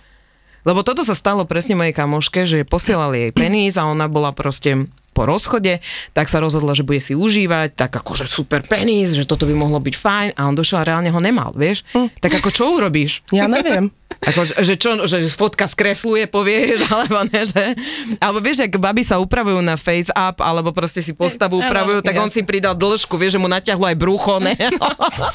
Lebo 0.62 0.86
toto 0.86 1.02
sa 1.02 1.18
stalo 1.18 1.42
presne 1.42 1.74
mojej 1.74 1.90
kamoške, 1.90 2.46
že 2.46 2.62
posielali 2.62 3.26
jej 3.26 3.32
peníz 3.34 3.74
a 3.74 3.90
ona 3.90 4.06
bola 4.06 4.30
proste 4.30 4.86
po 5.12 5.28
rozchode, 5.28 5.78
tak 6.16 6.26
sa 6.32 6.40
rozhodla, 6.40 6.72
že 6.72 6.84
bude 6.84 7.00
si 7.04 7.12
užívať, 7.12 7.76
tak 7.76 7.92
akože 7.92 8.24
super 8.24 8.64
penis, 8.64 9.12
že 9.12 9.28
toto 9.28 9.44
by 9.44 9.54
mohlo 9.54 9.78
byť 9.78 9.94
fajn 9.94 10.28
a 10.34 10.40
on 10.48 10.56
došiel 10.56 10.80
a 10.82 10.88
reálne 10.88 11.12
ho 11.12 11.20
nemal, 11.20 11.52
vieš? 11.52 11.84
Hm. 11.92 12.08
Tak 12.18 12.40
ako 12.40 12.48
čo 12.48 12.64
urobíš? 12.72 13.20
Ja 13.30 13.46
neviem. 13.46 13.92
Ako, 14.22 14.44
že 14.44 14.76
čo, 14.76 15.02
že 15.08 15.24
fotka 15.32 15.64
skresluje, 15.64 16.28
povieš, 16.28 16.86
alebo 16.92 17.24
ne, 17.26 17.42
že... 17.48 17.74
Alebo 18.20 18.38
vieš, 18.44 18.68
ak 18.68 18.76
baby 18.76 19.02
sa 19.02 19.18
upravujú 19.18 19.64
na 19.64 19.80
face 19.80 20.12
up, 20.12 20.38
alebo 20.38 20.70
proste 20.70 21.00
si 21.00 21.16
postavu 21.16 21.58
upravujú, 21.58 22.04
tak 22.04 22.20
on 22.20 22.28
si 22.28 22.44
pridal 22.44 22.76
dĺžku, 22.76 23.16
vieš, 23.16 23.40
že 23.40 23.42
mu 23.42 23.48
natiahlo 23.48 23.88
aj 23.88 23.96
brucho, 23.98 24.38
ne? 24.38 24.54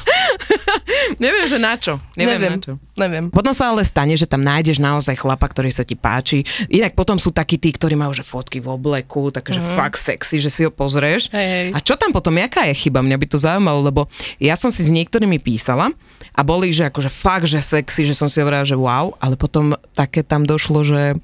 neviem, 1.23 1.45
že 1.49 1.57
na 1.57 1.73
čo. 1.75 1.99
Neviem, 2.15 2.39
neviem, 2.39 2.53
na 2.53 2.63
čo. 2.63 2.73
Neviem. 2.97 3.25
Potom 3.33 3.51
sa 3.51 3.73
ale 3.73 3.83
stane, 3.83 4.15
že 4.15 4.29
tam 4.29 4.41
nájdeš 4.41 4.79
naozaj 4.79 5.19
chlapa, 5.19 5.45
ktorý 5.51 5.69
sa 5.73 5.83
ti 5.83 5.99
páči. 5.99 6.47
Inak 6.71 6.95
potom 6.95 7.19
sú 7.19 7.33
takí 7.33 7.59
tí, 7.59 7.73
ktorí 7.75 7.93
majú 7.97 8.15
že 8.15 8.23
fotky 8.23 8.63
v 8.63 8.71
obleku, 8.71 9.29
takže 9.29 9.59
uh-huh. 9.67 9.75
fakt 9.75 9.99
sexy, 9.99 10.39
že 10.39 10.47
si 10.47 10.63
ho 10.63 10.71
pozrieš. 10.71 11.27
Hej, 11.35 11.47
hej. 11.47 11.67
A 11.75 11.83
čo 11.83 11.99
tam 11.99 12.15
potom, 12.15 12.33
jaká 12.39 12.63
je 12.71 12.87
chyba? 12.87 13.03
Mňa 13.03 13.17
by 13.19 13.27
to 13.27 13.37
zaujímalo, 13.37 13.83
lebo 13.83 14.07
ja 14.39 14.55
som 14.55 14.71
si 14.71 14.87
s 14.87 14.91
niektorými 14.91 15.43
písala 15.43 15.91
a 16.31 16.41
boli, 16.47 16.71
že 16.71 16.87
akože 16.87 17.11
fakt, 17.11 17.51
že 17.51 17.59
sexy, 17.59 18.07
že 18.07 18.15
som 18.15 18.31
si 18.31 18.39
hovorila, 18.39 18.63
že 18.63 18.79
wow, 18.79 19.11
ale 19.19 19.35
potom 19.35 19.75
také 19.91 20.23
tam 20.23 20.47
došlo, 20.47 20.87
že 20.87 21.19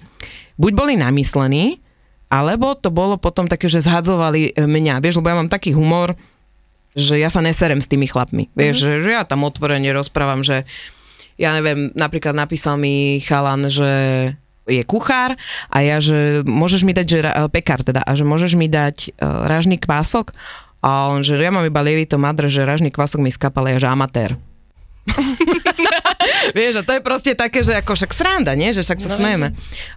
buď 0.59 0.71
boli 0.75 0.93
namyslení, 0.99 1.79
alebo 2.27 2.73
to 2.73 2.89
bolo 2.89 3.15
potom 3.21 3.45
také, 3.45 3.69
že 3.69 3.85
zhadzovali 3.85 4.57
e, 4.57 4.65
mňa. 4.65 4.99
Vieš, 4.99 5.21
lebo 5.21 5.29
ja 5.29 5.37
mám 5.37 5.53
taký 5.53 5.69
humor, 5.77 6.17
že 6.97 7.21
ja 7.21 7.29
sa 7.29 7.45
neserem 7.45 7.77
s 7.77 7.89
tými 7.89 8.09
chlapmi. 8.09 8.49
Vieš, 8.57 8.81
mm-hmm. 8.81 9.01
že, 9.01 9.05
že 9.05 9.09
ja 9.13 9.23
tam 9.25 9.45
otvorene 9.45 9.93
rozprávam, 9.93 10.41
že 10.41 10.65
ja 11.37 11.53
neviem, 11.57 11.89
napríklad 11.93 12.37
napísal 12.37 12.77
mi 12.77 13.17
chalan, 13.21 13.69
že 13.69 13.91
je 14.67 14.83
kuchár 14.87 15.35
a 15.67 15.77
ja, 15.83 15.99
že 15.99 16.41
môžeš 16.47 16.81
mi 16.87 16.95
dať, 16.95 17.07
že 17.07 17.19
pekár 17.51 17.83
teda, 17.83 17.99
a 18.03 18.11
že 18.15 18.23
môžeš 18.23 18.55
mi 18.55 18.71
dať 18.71 19.11
uh, 19.19 19.47
ražný 19.47 19.75
kvások 19.75 20.31
a 20.83 21.11
on, 21.11 21.23
že 21.23 21.39
ja 21.39 21.51
mám 21.51 21.63
iba 21.63 21.79
lievito 21.79 22.19
madr, 22.19 22.51
že 22.51 22.67
ražný 22.67 22.91
kvások 22.91 23.23
mi 23.23 23.31
skapal, 23.31 23.71
ja, 23.71 23.79
že 23.79 23.87
amatér. 23.87 24.35
Vieš, 26.57 26.79
a 26.79 26.83
to 26.83 26.95
je 26.95 27.01
proste 27.03 27.31
také, 27.35 27.59
že 27.63 27.75
ako 27.75 27.95
však 27.95 28.11
sranda, 28.15 28.55
nie? 28.55 28.71
Že 28.71 28.87
však 28.87 28.99
sa 29.03 29.09
no, 29.11 29.17
smejeme. 29.19 29.47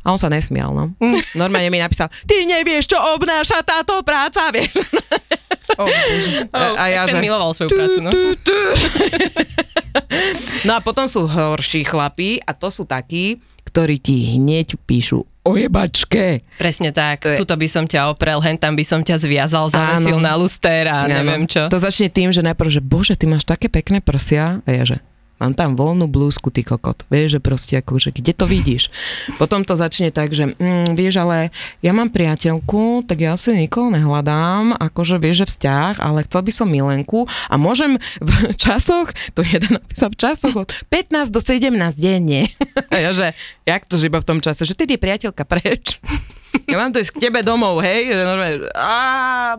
A 0.03 0.07
on 0.11 0.19
sa 0.19 0.27
nesmial, 0.27 0.75
no. 0.75 0.95
Normálne 1.39 1.71
mi 1.71 1.79
napísal, 1.79 2.11
ty 2.27 2.43
nevieš, 2.43 2.91
čo 2.91 2.99
obnáša 3.15 3.63
táto 3.63 4.03
práca, 4.03 4.51
vieš. 4.51 4.75
Oh, 5.77 5.91
a, 6.55 6.79
a 6.79 6.85
ja, 6.89 7.03
že... 7.11 7.19
miloval 7.19 7.51
svoju 7.51 7.75
prácu, 7.75 7.99
no. 8.01 8.15
no 10.67 10.73
a 10.79 10.81
potom 10.81 11.11
sú 11.11 11.27
horší 11.27 11.83
chlapí 11.83 12.39
a 12.41 12.55
to 12.55 12.71
sú 12.71 12.87
takí, 12.87 13.43
ktorí 13.67 13.99
ti 13.99 14.39
hneď 14.39 14.79
píšu 14.87 15.27
o 15.47 15.53
jebačke. 15.55 16.43
Presne 16.59 16.91
tak. 16.91 17.23
je... 17.23 17.39
Tuto 17.39 17.55
by 17.55 17.69
som 17.71 17.85
ťa 17.87 18.11
oprel, 18.11 18.43
hen 18.43 18.59
tam 18.59 18.75
by 18.75 18.83
som 18.83 19.03
ťa 19.03 19.19
zviazal, 19.23 19.71
zavesil 19.71 20.19
na 20.19 20.35
luster 20.35 20.91
a 20.91 21.07
neviem 21.07 21.47
čo. 21.47 21.71
To 21.71 21.79
začne 21.79 22.11
tým, 22.11 22.35
že 22.35 22.43
najprv, 22.43 22.71
že 22.71 22.83
bože, 22.83 23.15
ty 23.15 23.31
máš 23.31 23.47
také 23.47 23.71
pekné 23.71 24.03
prsia. 24.03 24.59
A 24.67 24.69
ja, 24.75 24.83
že 24.83 24.99
Mám 25.37 25.53
tam 25.53 25.77
voľnú 25.77 26.09
blúzku, 26.09 26.49
ty 26.49 26.65
kokot. 26.65 27.05
Vieš, 27.13 27.37
že 27.37 27.41
proste 27.45 27.75
akože, 27.85 28.09
kde 28.09 28.33
to 28.33 28.49
vidíš? 28.49 28.89
Potom 29.37 29.69
to 29.69 29.77
začne 29.77 30.09
tak, 30.09 30.33
že 30.33 30.57
mm, 30.57 30.97
vieš, 30.97 31.21
ale 31.21 31.53
ja 31.85 31.93
mám 31.93 32.09
priateľku, 32.09 33.05
tak 33.05 33.21
ja 33.21 33.37
si 33.37 33.53
nikoho 33.53 33.93
nehľadám, 33.93 34.81
akože 34.81 35.21
vieš, 35.21 35.45
že 35.45 35.47
vzťah, 35.53 36.01
ale 36.01 36.25
chcel 36.25 36.41
by 36.41 36.53
som 36.57 36.69
milenku 36.73 37.29
a 37.53 37.55
môžem 37.61 38.01
v 38.25 38.31
časoch, 38.63 39.13
to 39.37 39.45
jeden 39.45 39.77
napísal 39.77 40.09
v 40.09 40.17
časoch 40.17 40.57
od 40.57 40.73
15 40.89 41.29
do 41.29 41.41
17 41.45 41.69
denne. 42.01 42.49
A 42.93 42.97
ja, 43.03 43.11
že 43.13 43.37
jak 43.69 43.85
to, 43.85 44.01
že 44.01 44.09
iba 44.09 44.23
v 44.23 44.29
tom 44.29 44.41
čase, 44.41 44.65
že 44.65 44.73
ty 44.73 44.89
je 44.89 44.97
priateľka 44.97 45.45
preč. 45.45 46.01
Ja 46.73 46.83
mám 46.83 46.93
to 46.93 47.01
ísť 47.01 47.15
k 47.17 47.31
tebe 47.31 47.41
domov, 47.47 47.81
hej? 47.85 48.11
Normálne, 48.11 48.69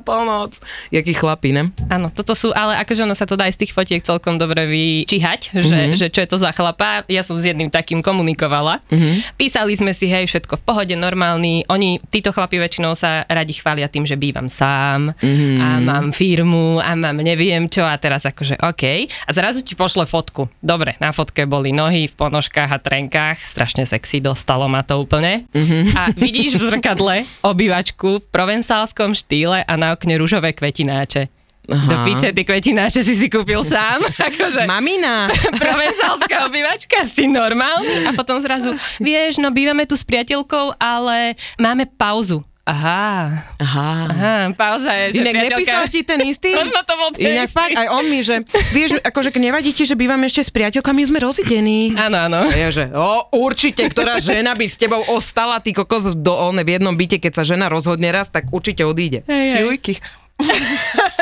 pomoc. 0.04 0.60
Jaký 0.92 1.14
chlapí, 1.16 1.56
ne? 1.56 1.72
Áno, 1.88 2.12
toto 2.12 2.36
sú, 2.36 2.52
ale 2.52 2.78
akože 2.84 3.08
ono 3.08 3.16
sa 3.16 3.24
to 3.24 3.40
dá 3.40 3.48
aj 3.48 3.56
z 3.56 3.60
tých 3.66 3.74
fotiek 3.74 4.02
celkom 4.04 4.36
dobre 4.36 4.68
vyčíhať, 4.68 5.56
že, 5.56 5.72
mm-hmm. 5.72 5.98
že 5.98 6.08
čo 6.12 6.20
je 6.22 6.30
to 6.30 6.38
za 6.38 6.52
chlapa. 6.52 7.08
Ja 7.08 7.24
som 7.24 7.40
s 7.40 7.48
jedným 7.48 7.72
takým 7.72 8.04
komunikovala. 8.04 8.84
Mm-hmm. 8.92 9.40
Písali 9.40 9.74
sme 9.80 9.96
si, 9.96 10.12
hej, 10.12 10.28
všetko 10.28 10.60
v 10.60 10.64
pohode, 10.68 10.96
normálny. 11.00 11.64
Oni, 11.72 11.98
títo 12.12 12.36
chlapi 12.36 12.60
väčšinou 12.60 12.94
sa 12.94 13.24
radi 13.26 13.56
chvália 13.56 13.88
tým, 13.88 14.04
že 14.04 14.20
bývam 14.20 14.52
sám 14.52 15.16
mm-hmm. 15.16 15.58
a 15.64 15.68
mám 15.80 16.06
firmu 16.12 16.84
a 16.84 16.94
mám 16.94 17.18
neviem 17.24 17.72
čo 17.72 17.84
a 17.88 17.96
teraz 17.98 18.28
akože 18.28 18.60
OK. 18.62 19.08
A 19.08 19.30
zrazu 19.32 19.64
ti 19.64 19.74
pošle 19.74 20.06
fotku. 20.06 20.52
Dobre, 20.60 21.00
na 21.00 21.16
fotke 21.16 21.48
boli 21.48 21.72
nohy 21.72 22.12
v 22.12 22.14
ponožkách 22.16 22.72
a 22.72 22.80
trenkách, 22.80 23.42
strašne 23.44 23.88
sexy, 23.88 24.20
dostalo 24.20 24.68
ma 24.68 24.84
to 24.84 25.00
úplne. 25.00 25.48
Mm-hmm. 25.56 25.84
A 25.96 26.02
vidíš 26.16 26.60
v 26.60 26.64
zrkadle 26.68 26.87
zrkadle 26.88 27.28
obývačku 27.44 28.24
v 28.24 28.28
provensálskom 28.32 29.12
štýle 29.12 29.60
a 29.60 29.74
na 29.76 29.92
okne 29.92 30.16
rúžové 30.16 30.56
kvetináče. 30.56 31.28
Aha. 31.68 31.84
Do 31.84 31.96
piče, 32.08 32.32
ty 32.32 32.48
kvetináče 32.48 33.04
si 33.04 33.12
si 33.12 33.28
kúpil 33.28 33.60
sám. 33.60 34.00
Akože, 34.32 34.64
Mamina. 34.64 35.28
Provenzálska 35.68 36.48
obývačka, 36.48 37.04
si 37.04 37.28
normálny. 37.28 38.08
A 38.08 38.16
potom 38.16 38.40
zrazu, 38.40 38.72
vieš, 39.04 39.44
no 39.44 39.52
bývame 39.52 39.84
tu 39.84 40.00
s 40.00 40.08
priateľkou, 40.08 40.80
ale 40.80 41.36
máme 41.60 41.84
pauzu. 42.00 42.47
Aha. 42.68 43.48
Aha. 43.64 43.90
Aha, 44.12 44.36
pauza 44.52 44.92
je, 44.92 45.16
že 45.16 45.24
Inak 45.24 45.36
nepísal 45.40 45.88
ti 45.88 46.04
ten 46.04 46.20
istý? 46.28 46.52
Možno 46.60 46.84
to 46.84 46.94
bol 47.00 47.16
ten 47.16 47.32
Inak 47.32 47.48
istý. 47.48 47.56
fakt, 47.56 47.80
aj 47.80 47.88
on 47.96 48.04
mi, 48.12 48.20
že 48.20 48.44
vieš, 48.76 49.00
akože 49.00 49.32
nevadí 49.40 49.72
ti, 49.72 49.88
že 49.88 49.96
bývame 49.96 50.28
ešte 50.28 50.44
s 50.44 50.52
priateľkami, 50.52 51.00
sme 51.08 51.24
rozidení. 51.24 51.96
Áno, 51.96 52.28
áno. 52.28 52.52
A 52.52 52.52
ja, 52.52 52.68
že 52.68 52.92
o, 52.92 53.32
určite, 53.40 53.88
ktorá 53.88 54.20
žena 54.20 54.52
by 54.52 54.68
s 54.68 54.76
tebou 54.76 55.00
ostala, 55.16 55.64
ty 55.64 55.72
kokos 55.72 56.12
do, 56.20 56.36
one, 56.36 56.60
v 56.68 56.76
jednom 56.76 56.92
byte, 56.92 57.24
keď 57.24 57.32
sa 57.40 57.44
žena 57.48 57.72
rozhodne 57.72 58.12
raz, 58.12 58.28
tak 58.28 58.52
určite 58.52 58.84
odíde. 58.84 59.24
Hej, 59.32 59.46
hej. 59.48 59.62
Jujky. 59.64 59.94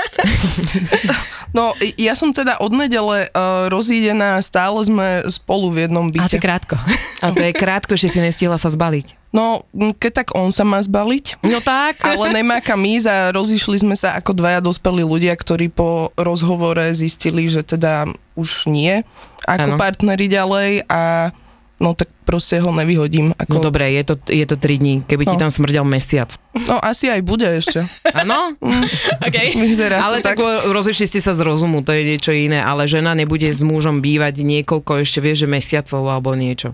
No, 1.55 1.71
ja 1.95 2.11
som 2.19 2.35
teda 2.35 2.59
od 2.59 2.75
nedele 2.75 3.31
uh, 3.31 3.71
rozídená, 3.71 4.43
stále 4.43 4.75
sme 4.83 5.23
spolu 5.31 5.71
v 5.71 5.87
jednom 5.87 6.11
byte. 6.11 6.27
A 6.27 6.31
to 6.31 6.35
je 6.35 6.43
krátko. 6.43 6.75
A 7.23 7.27
to 7.31 7.39
je 7.39 7.53
krátko, 7.55 7.93
že 7.95 8.11
si 8.11 8.19
nestihla 8.19 8.59
sa 8.59 8.67
zbaliť. 8.67 9.15
No, 9.31 9.63
keď 9.71 10.11
tak 10.23 10.27
on 10.35 10.51
sa 10.51 10.67
má 10.67 10.83
zbaliť. 10.83 11.43
No 11.47 11.63
tak. 11.63 12.03
Ale 12.03 12.31
nemá 12.31 12.59
kam 12.59 12.83
ísť 12.83 13.07
a 13.07 13.17
rozišli 13.35 13.83
sme 13.83 13.95
sa 13.95 14.15
ako 14.19 14.35
dvaja 14.35 14.59
dospelí 14.59 15.03
ľudia, 15.03 15.35
ktorí 15.35 15.71
po 15.71 16.11
rozhovore 16.19 16.91
zistili, 16.91 17.47
že 17.47 17.63
teda 17.63 18.07
už 18.35 18.67
nie 18.67 19.03
ako 19.47 19.75
ano. 19.75 19.79
partneri 19.79 20.27
ďalej 20.27 20.87
a 20.91 21.31
no 21.79 21.93
tak 21.93 22.07
proste 22.25 22.57
ho 22.57 22.71
nevyhodím. 22.73 23.35
Ako... 23.37 23.59
No 23.59 23.69
dobre, 23.69 23.91
je 23.93 24.03
to, 24.03 24.15
je 24.27 24.45
to 24.47 24.57
3 24.57 24.81
dní, 24.81 24.95
keby 25.05 25.23
no. 25.27 25.29
ti 25.31 25.35
tam 25.37 25.51
smrdel 25.53 25.85
mesiac. 25.85 26.33
No 26.55 26.81
asi 26.81 27.11
aj 27.11 27.21
bude 27.21 27.45
ešte. 27.45 27.85
Áno? 28.11 28.57
Mm. 28.59 28.85
okay. 29.27 29.53
Vyzerá 29.53 30.01
ale 30.01 30.23
tak, 30.25 30.39
tak 30.39 30.71
rozišli 30.71 31.05
ste 31.05 31.21
sa 31.21 31.37
z 31.37 31.45
rozumu, 31.45 31.85
to 31.85 31.93
je 31.93 32.03
niečo 32.15 32.31
iné, 32.33 32.63
ale 32.63 32.89
žena 32.89 33.13
nebude 33.13 33.47
s 33.47 33.61
mužom 33.61 34.01
bývať 34.01 34.41
niekoľko 34.41 35.05
ešte, 35.05 35.19
vieš, 35.21 35.45
že 35.45 35.47
mesiacov 35.51 36.01
alebo 36.09 36.33
niečo. 36.33 36.73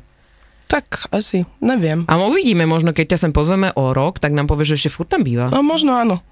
Tak 0.71 1.11
asi, 1.11 1.43
neviem. 1.59 2.07
A 2.07 2.15
uvidíme, 2.15 2.63
možno 2.63 2.95
keď 2.95 3.15
ťa 3.15 3.27
sem 3.27 3.31
pozveme 3.35 3.75
o 3.75 3.91
rok, 3.91 4.23
tak 4.23 4.31
nám 4.31 4.47
povieš, 4.47 4.71
že 4.71 4.87
ešte 4.87 4.93
furt 4.95 5.11
tam 5.11 5.27
býva. 5.27 5.51
No 5.51 5.59
možno 5.59 5.99
áno. 5.99 6.23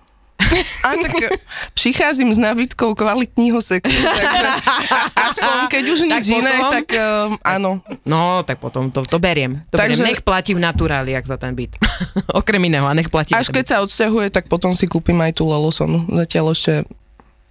A 0.83 0.95
tak 0.95 1.13
prichádzam 1.75 2.31
s 2.33 2.39
nábytkou 2.39 2.95
kvalitního 2.95 3.61
sexu, 3.61 3.91
takže 3.91 4.47
aspoň 5.15 5.55
keď 5.67 5.83
už 5.91 5.99
nič 6.07 6.25
tak 6.25 6.37
iné, 6.39 6.53
tak 6.71 6.87
um, 6.95 7.37
áno. 7.43 7.71
No, 8.07 8.41
tak 8.47 8.57
potom 8.63 8.87
to, 8.87 9.03
to 9.03 9.19
beriem. 9.19 9.61
To 9.69 9.77
takže, 9.77 10.01
beriem. 10.01 10.15
Nech 10.15 10.21
platí 10.23 10.55
v 10.55 10.63
naturáli, 10.63 11.11
ak 11.13 11.25
za 11.27 11.37
ten 11.37 11.51
byt. 11.53 11.75
Okrem 12.39 12.61
iného, 12.65 12.87
a 12.87 12.93
nech 12.95 13.11
platí. 13.11 13.35
Až 13.35 13.51
keď 13.51 13.65
sa 13.67 13.77
odsťahuje, 13.83 14.31
tak 14.31 14.47
potom 14.47 14.71
si 14.71 14.87
kúpim 14.87 15.19
aj 15.19 15.37
tú 15.37 15.43
Lelosonu. 15.45 16.07
Zatiaľ 16.07 16.55
ešte 16.55 16.73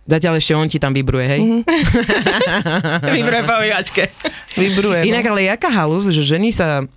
Zatiaľ 0.09 0.41
ešte 0.41 0.57
on 0.57 0.65
ti 0.73 0.81
tam 0.81 0.97
vybruje, 0.97 1.27
hej? 1.29 1.41
Mm-hmm. 1.45 3.05
vybruje 3.21 3.43
po 3.45 3.57
Vybruje. 4.57 5.01
Inak 5.05 5.29
no. 5.29 5.37
ale 5.37 5.53
jaká 5.53 5.69
halus, 5.69 6.09
že 6.09 6.25
ženy 6.25 6.49
sa 6.49 6.89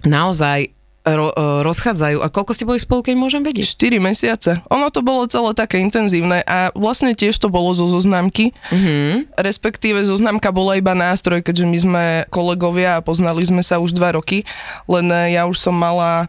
naozaj 0.00 0.72
ro, 1.14 1.28
e, 1.32 1.64
rozchádzajú. 1.64 2.18
A 2.20 2.28
koľko 2.28 2.52
ste 2.52 2.68
boli 2.68 2.80
spolu, 2.82 3.00
keď 3.06 3.14
môžem 3.14 3.42
vedieť? 3.44 3.78
4 3.78 4.02
mesiace. 4.02 4.50
Ono 4.68 4.90
to 4.90 5.00
bolo 5.00 5.24
celé 5.30 5.54
také 5.54 5.80
intenzívne 5.80 6.42
a 6.44 6.74
vlastne 6.74 7.14
tiež 7.14 7.36
to 7.38 7.48
bolo 7.48 7.70
zo 7.72 7.86
zoznamky. 7.86 8.50
Mm-hmm. 8.74 9.38
Respektíve 9.38 10.02
zoznamka 10.04 10.50
bola 10.50 10.76
iba 10.76 10.92
nástroj, 10.92 11.40
keďže 11.40 11.66
my 11.68 11.78
sme 11.78 12.04
kolegovia 12.28 12.98
a 12.98 13.04
poznali 13.04 13.46
sme 13.46 13.62
sa 13.62 13.78
už 13.78 13.94
dva 13.94 14.18
roky, 14.18 14.42
len 14.90 15.06
ja 15.30 15.46
už 15.46 15.56
som 15.56 15.76
mala 15.76 16.26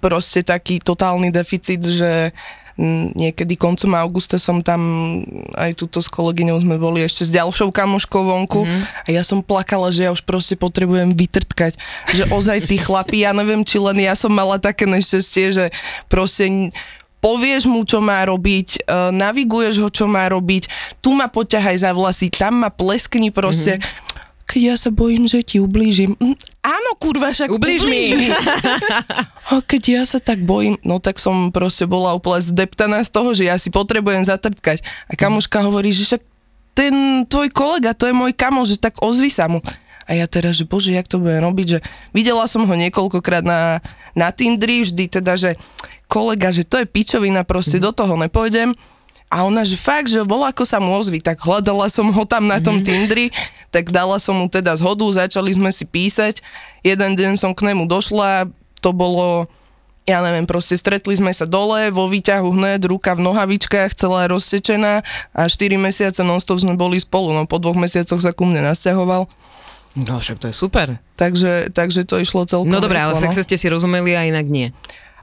proste 0.00 0.40
taký 0.40 0.80
totálny 0.80 1.28
deficit, 1.28 1.84
že 1.84 2.32
niekedy 3.14 3.54
koncom 3.54 3.94
augusta 3.94 4.36
som 4.42 4.58
tam 4.58 4.82
aj 5.54 5.78
túto 5.78 6.02
s 6.02 6.10
kolegyňou 6.10 6.58
sme 6.58 6.76
boli 6.76 7.06
ešte 7.06 7.28
s 7.28 7.30
ďalšou 7.30 7.70
kamoškou 7.70 8.22
vonku 8.26 8.66
mm-hmm. 8.66 9.06
a 9.06 9.08
ja 9.14 9.22
som 9.22 9.38
plakala, 9.40 9.94
že 9.94 10.04
ja 10.04 10.10
už 10.10 10.26
proste 10.26 10.58
potrebujem 10.58 11.14
vytrtkať, 11.14 11.78
že 12.10 12.26
ozaj 12.34 12.66
tí 12.66 12.82
chlapí, 12.82 13.22
ja 13.22 13.30
neviem, 13.30 13.62
či 13.62 13.78
len 13.78 14.02
ja 14.02 14.18
som 14.18 14.34
mala 14.34 14.58
také 14.58 14.84
nešťastie, 14.90 15.46
že 15.54 15.64
proste 16.10 16.74
povieš 17.22 17.70
mu, 17.70 17.86
čo 17.86 18.02
má 18.02 18.26
robiť, 18.26 18.82
uh, 18.82 19.14
naviguješ 19.14 19.78
ho, 19.78 19.88
čo 19.88 20.10
má 20.10 20.26
robiť, 20.26 20.66
tu 20.98 21.14
ma 21.14 21.30
poťahaj 21.30 21.86
za 21.86 21.94
vlasy, 21.94 22.34
tam 22.34 22.66
ma 22.66 22.70
pleskni 22.74 23.30
proste. 23.30 23.78
Mm-hmm. 23.78 24.11
Keď 24.46 24.60
ja 24.60 24.76
sa 24.76 24.90
bojím, 24.92 25.24
že 25.24 25.40
ti 25.40 25.62
ublížim. 25.62 26.18
Hm, 26.18 26.36
áno, 26.60 26.90
kurva, 26.98 27.32
však 27.32 27.50
Ublíž 27.50 27.86
mi. 27.88 28.28
A 29.52 29.62
keď 29.64 29.82
ja 30.00 30.02
sa 30.04 30.18
tak 30.18 30.42
bojím, 30.42 30.76
no 30.82 30.98
tak 30.98 31.18
som 31.18 31.50
proste 31.54 31.88
bola 31.88 32.12
úplne 32.12 32.42
zdeptaná 32.42 33.00
z 33.02 33.10
toho, 33.10 33.32
že 33.32 33.48
ja 33.48 33.56
si 33.56 33.72
potrebujem 33.72 34.22
zatrtkať. 34.26 34.82
A 35.08 35.16
kamoška 35.16 35.62
hovorí, 35.64 35.94
že 35.94 36.04
však 36.04 36.22
ten 36.72 37.24
tvoj 37.28 37.52
kolega, 37.52 37.92
to 37.92 38.08
je 38.08 38.14
môj 38.16 38.32
kamo, 38.32 38.64
že 38.64 38.80
tak 38.80 39.00
ozvi 39.04 39.28
sa 39.28 39.48
mu. 39.48 39.60
A 40.08 40.18
ja 40.18 40.26
teraz, 40.26 40.58
že 40.58 40.66
bože, 40.66 40.90
jak 40.90 41.06
to 41.06 41.22
budem 41.22 41.44
robiť, 41.46 41.66
že 41.66 41.78
videla 42.10 42.44
som 42.50 42.66
ho 42.66 42.74
niekoľkokrát 42.74 43.46
na, 43.46 43.78
na 44.18 44.28
Tindri, 44.34 44.82
vždy 44.82 45.06
teda, 45.08 45.38
že 45.38 45.54
kolega, 46.10 46.50
že 46.50 46.66
to 46.66 46.82
je 46.82 46.90
pičovina, 46.90 47.46
proste 47.46 47.78
do 47.78 47.94
toho 47.94 48.18
nepôjdem. 48.18 48.74
A 49.32 49.48
ona, 49.48 49.64
že 49.64 49.80
fakt, 49.80 50.12
že 50.12 50.20
volá, 50.20 50.52
ako 50.52 50.68
sa 50.68 50.76
mu 50.76 50.92
ozvi, 50.92 51.16
tak 51.24 51.40
hľadala 51.40 51.88
som 51.88 52.04
ho 52.12 52.24
tam 52.28 52.44
na 52.44 52.60
tom 52.60 52.84
Tindri, 52.84 53.32
tak 53.72 53.88
dala 53.88 54.20
som 54.20 54.36
mu 54.36 54.44
teda 54.44 54.76
zhodu, 54.76 55.08
začali 55.08 55.56
sme 55.56 55.72
si 55.72 55.88
písať. 55.88 56.44
Jeden 56.84 57.16
deň 57.16 57.40
som 57.40 57.56
k 57.56 57.72
nemu 57.72 57.88
došla, 57.88 58.52
to 58.84 58.92
bolo, 58.92 59.48
ja 60.04 60.20
neviem, 60.20 60.44
proste 60.44 60.76
stretli 60.76 61.16
sme 61.16 61.32
sa 61.32 61.48
dole, 61.48 61.88
vo 61.88 62.12
výťahu 62.12 62.44
hned, 62.44 62.84
ruka 62.84 63.16
v 63.16 63.24
nohavičkách, 63.24 63.96
celá 63.96 64.28
rozsečená 64.28 65.00
a 65.32 65.48
4 65.48 65.80
mesiace 65.80 66.20
nonstop 66.20 66.60
sme 66.60 66.76
boli 66.76 67.00
spolu, 67.00 67.32
no 67.32 67.48
po 67.48 67.56
dvoch 67.56 67.80
mesiacoch 67.80 68.20
sa 68.20 68.36
ku 68.36 68.44
mne 68.44 68.60
nasťahoval. 68.68 69.24
No 69.96 70.20
však 70.20 70.40
to 70.40 70.46
je 70.48 70.56
super. 70.56 71.00
Takže, 71.20 71.72
takže 71.72 72.08
to 72.08 72.16
išlo 72.16 72.48
celkom 72.48 72.72
No 72.72 72.80
dobré, 72.80 73.00
ale 73.00 73.16
rýchlo, 73.16 73.20
no. 73.20 73.24
sexe 73.28 73.44
ste 73.44 73.56
si 73.60 73.68
rozumeli 73.68 74.16
a 74.16 74.24
inak 74.24 74.48
nie. 74.48 74.72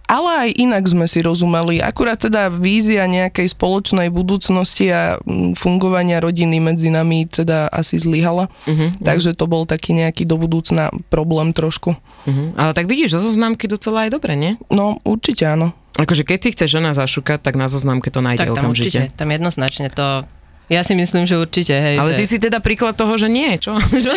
Ale 0.10 0.50
aj 0.50 0.58
inak 0.58 0.84
sme 0.90 1.06
si 1.06 1.22
rozumeli. 1.22 1.78
Akurát 1.86 2.18
teda 2.18 2.50
vízia 2.50 3.06
nejakej 3.06 3.54
spoločnej 3.54 4.10
budúcnosti 4.10 4.90
a 4.90 5.22
mm, 5.22 5.54
fungovania 5.54 6.18
rodiny 6.18 6.58
medzi 6.58 6.90
nami 6.90 7.30
teda 7.30 7.70
asi 7.70 8.02
zlyhala. 8.02 8.50
Uh-huh, 8.66 8.90
Takže 8.98 9.38
to 9.38 9.46
bol 9.46 9.70
taký 9.70 9.94
nejaký 9.94 10.26
do 10.26 10.42
budúcna 10.42 10.90
problém 11.14 11.54
trošku. 11.54 11.94
uh-huh. 11.94 12.48
Ale 12.58 12.74
tak 12.74 12.90
vidíš, 12.90 13.22
zo 13.22 13.30
zoznamky 13.30 13.70
docela 13.70 14.10
aj 14.10 14.18
dobre, 14.18 14.34
nie? 14.34 14.58
No, 14.74 14.98
určite 15.06 15.46
áno. 15.46 15.78
Akože 15.94 16.26
keď 16.26 16.40
si 16.42 16.50
chce 16.58 16.66
žena 16.66 16.98
zašukať, 16.98 17.46
tak 17.46 17.54
na 17.54 17.70
zoznamke 17.70 18.10
to 18.10 18.26
nájde 18.26 18.50
Tak 18.50 18.58
tam 18.58 18.74
okamžite. 18.74 18.90
určite, 18.90 19.02
tam 19.14 19.30
jednoznačne 19.30 19.94
to... 19.94 20.26
Ja 20.70 20.82
si 20.86 20.94
myslím, 20.98 21.26
že 21.30 21.38
určite, 21.38 21.74
hej. 21.78 21.98
Ale 22.02 22.18
ty 22.18 22.26
že... 22.26 22.34
si 22.34 22.38
teda 22.42 22.62
príklad 22.62 22.98
toho, 22.98 23.14
že 23.18 23.30
nie, 23.30 23.58
čo? 23.62 23.78
Čo? 24.06 24.14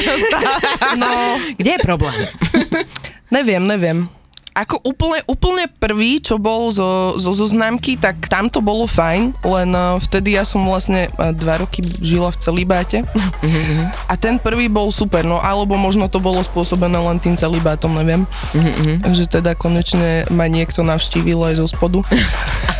No, 0.97 1.37
Kde 1.61 1.71
je 1.77 1.81
problém? 1.85 2.17
neviem, 3.29 3.65
neviem. 3.65 4.09
Ako 4.53 4.85
úplne, 4.85 5.25
úplne 5.25 5.65
prvý, 5.81 6.21
čo 6.21 6.37
bol 6.37 6.69
zo, 6.69 7.17
zo 7.17 7.33
zoznamky, 7.33 7.97
tak 7.97 8.29
tam 8.29 8.53
to 8.53 8.61
bolo 8.61 8.85
fajn, 8.85 9.33
len 9.49 9.71
uh, 9.73 9.97
vtedy 9.97 10.37
ja 10.37 10.45
som 10.45 10.61
vlastne 10.69 11.09
uh, 11.17 11.33
dva 11.33 11.65
roky 11.65 11.81
žila 12.05 12.29
v 12.33 12.41
celibáte 12.41 12.99
a 14.09 14.15
ten 14.21 14.37
prvý 14.37 14.69
bol 14.69 14.93
super, 14.93 15.25
no 15.25 15.41
alebo 15.41 15.77
možno 15.81 16.05
to 16.09 16.21
bolo 16.21 16.45
spôsobené 16.45 17.01
len 17.01 17.17
tým 17.17 17.37
celibátom, 17.37 17.97
neviem. 17.97 18.29
Že 19.09 19.41
teda 19.41 19.53
konečne 19.57 20.29
ma 20.29 20.49
niekto 20.49 20.85
navštívil 20.85 21.41
aj 21.53 21.55
zo 21.61 21.67
spodu. 21.69 22.05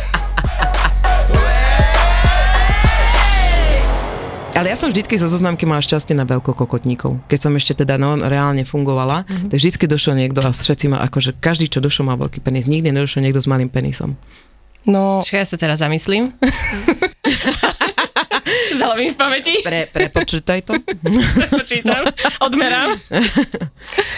Ale 4.53 4.69
ja 4.69 4.77
som 4.77 4.93
vždycky 4.93 5.17
zo 5.17 5.25
zoznamky 5.25 5.65
mala 5.65 5.81
šťastie 5.81 6.13
na 6.13 6.29
veľkokokotníkov. 6.29 7.25
Keď 7.25 7.39
som 7.41 7.57
ešte 7.57 7.81
teda 7.81 7.97
no, 7.97 8.13
reálne 8.21 8.61
fungovala, 8.61 9.25
mm-hmm. 9.25 9.49
tak 9.49 9.57
vždycky 9.57 9.89
došiel 9.89 10.13
niekto 10.13 10.45
a 10.45 10.53
všetci 10.53 10.93
ma, 10.93 11.01
akože 11.01 11.41
každý, 11.41 11.73
čo 11.73 11.81
došiel, 11.81 12.05
mal 12.05 12.21
veľký 12.21 12.37
penis. 12.37 12.69
Nikdy 12.69 12.93
nedošiel 12.93 13.25
niekto 13.25 13.41
s 13.41 13.49
malým 13.49 13.73
penisom. 13.73 14.13
No, 14.85 15.25
Počkaj, 15.25 15.41
ja 15.41 15.47
sa 15.49 15.57
teraz 15.57 15.81
zamyslím. 15.81 16.29
Zalo 18.79 18.93
mi 18.93 19.09
v 19.09 19.17
pamäti. 19.17 19.57
Pre, 19.65 19.89
prepočítaj 19.89 20.69
to. 20.69 20.77
Počítam, 21.57 22.05
odmerám. 22.37 22.93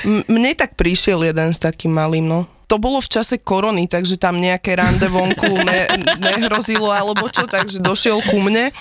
m- 0.04 0.26
mne 0.28 0.52
tak 0.52 0.76
prišiel 0.76 1.24
jeden 1.24 1.56
s 1.56 1.64
takým 1.64 1.96
malým, 1.96 2.28
no. 2.28 2.44
To 2.66 2.76
bolo 2.82 2.98
v 3.02 3.12
čase 3.12 3.38
korony, 3.38 3.86
takže 3.86 4.18
tam 4.18 4.42
nejaké 4.42 4.74
rande 4.78 5.06
vonku 5.06 5.62
ne, 5.68 5.86
nehrozilo 6.18 6.90
alebo 6.90 7.30
čo, 7.30 7.46
takže 7.46 7.82
došiel 7.82 8.22
ku 8.26 8.42
mne. 8.42 8.74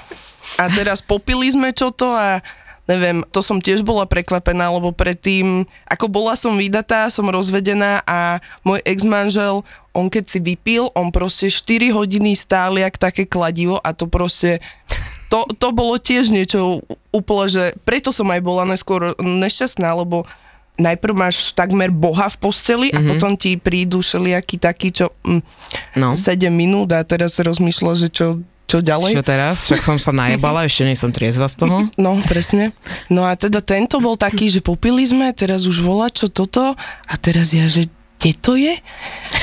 A 0.60 0.68
teraz 0.72 1.00
popili 1.00 1.48
sme 1.48 1.72
čo 1.72 1.92
to 1.92 2.12
a 2.12 2.44
neviem, 2.84 3.24
to 3.32 3.40
som 3.40 3.60
tiež 3.60 3.80
bola 3.80 4.04
prekvapená, 4.04 4.68
lebo 4.68 4.92
predtým, 4.92 5.64
ako 5.88 6.06
bola 6.08 6.36
som 6.36 6.56
vydatá, 6.56 7.08
som 7.08 7.32
rozvedená 7.32 8.04
a 8.04 8.44
môj 8.60 8.84
ex-manžel, 8.84 9.64
on 9.96 10.12
keď 10.12 10.24
si 10.28 10.38
vypil, 10.42 10.92
on 10.92 11.08
proste 11.08 11.48
4 11.48 11.94
hodiny 11.94 12.36
stál 12.36 12.76
jak 12.76 13.00
také 13.00 13.24
kladivo 13.24 13.80
a 13.80 13.96
to 13.96 14.04
proste 14.10 14.60
to, 15.32 15.48
to 15.56 15.68
bolo 15.72 15.96
tiež 15.96 16.30
niečo 16.30 16.84
úplne, 17.10 17.46
že 17.48 17.64
preto 17.82 18.12
som 18.12 18.28
aj 18.30 18.40
bola 18.44 18.68
neskôr 18.68 19.16
nešťastná, 19.18 19.88
lebo 19.96 20.28
najprv 20.74 21.14
máš 21.14 21.54
takmer 21.54 21.90
boha 21.94 22.26
v 22.26 22.36
posteli 22.38 22.88
a 22.90 22.98
potom 22.98 23.38
ti 23.38 23.54
prídu 23.54 24.02
všelijakí 24.02 24.58
takí, 24.58 24.90
čo 24.90 25.14
mm, 25.22 25.42
No. 25.94 26.18
7 26.18 26.50
minút 26.50 26.90
a 26.90 27.06
teraz 27.06 27.38
rozmýšľa, 27.38 27.92
že 27.94 28.08
čo, 28.10 28.42
čo 28.66 28.82
ďalej. 28.82 29.14
Čo 29.14 29.22
teraz? 29.22 29.56
Však 29.70 29.82
som 29.86 29.98
sa 30.02 30.10
najebala, 30.10 30.64
ešte 30.68 30.82
nie 30.82 30.98
som 30.98 31.14
triezva 31.14 31.46
z 31.46 31.62
toho. 31.62 31.86
No, 31.94 32.18
presne. 32.26 32.74
No 33.06 33.22
a 33.22 33.38
teda 33.38 33.62
tento 33.62 34.02
bol 34.02 34.18
taký, 34.18 34.50
že 34.50 34.58
popili 34.58 35.06
sme, 35.06 35.30
teraz 35.30 35.70
už 35.70 35.78
volá 35.78 36.10
čo 36.10 36.26
toto 36.26 36.74
a 37.06 37.14
teraz 37.22 37.54
ja, 37.54 37.70
že 37.70 37.86
kde 38.24 38.32
to 38.40 38.56
je? 38.56 38.74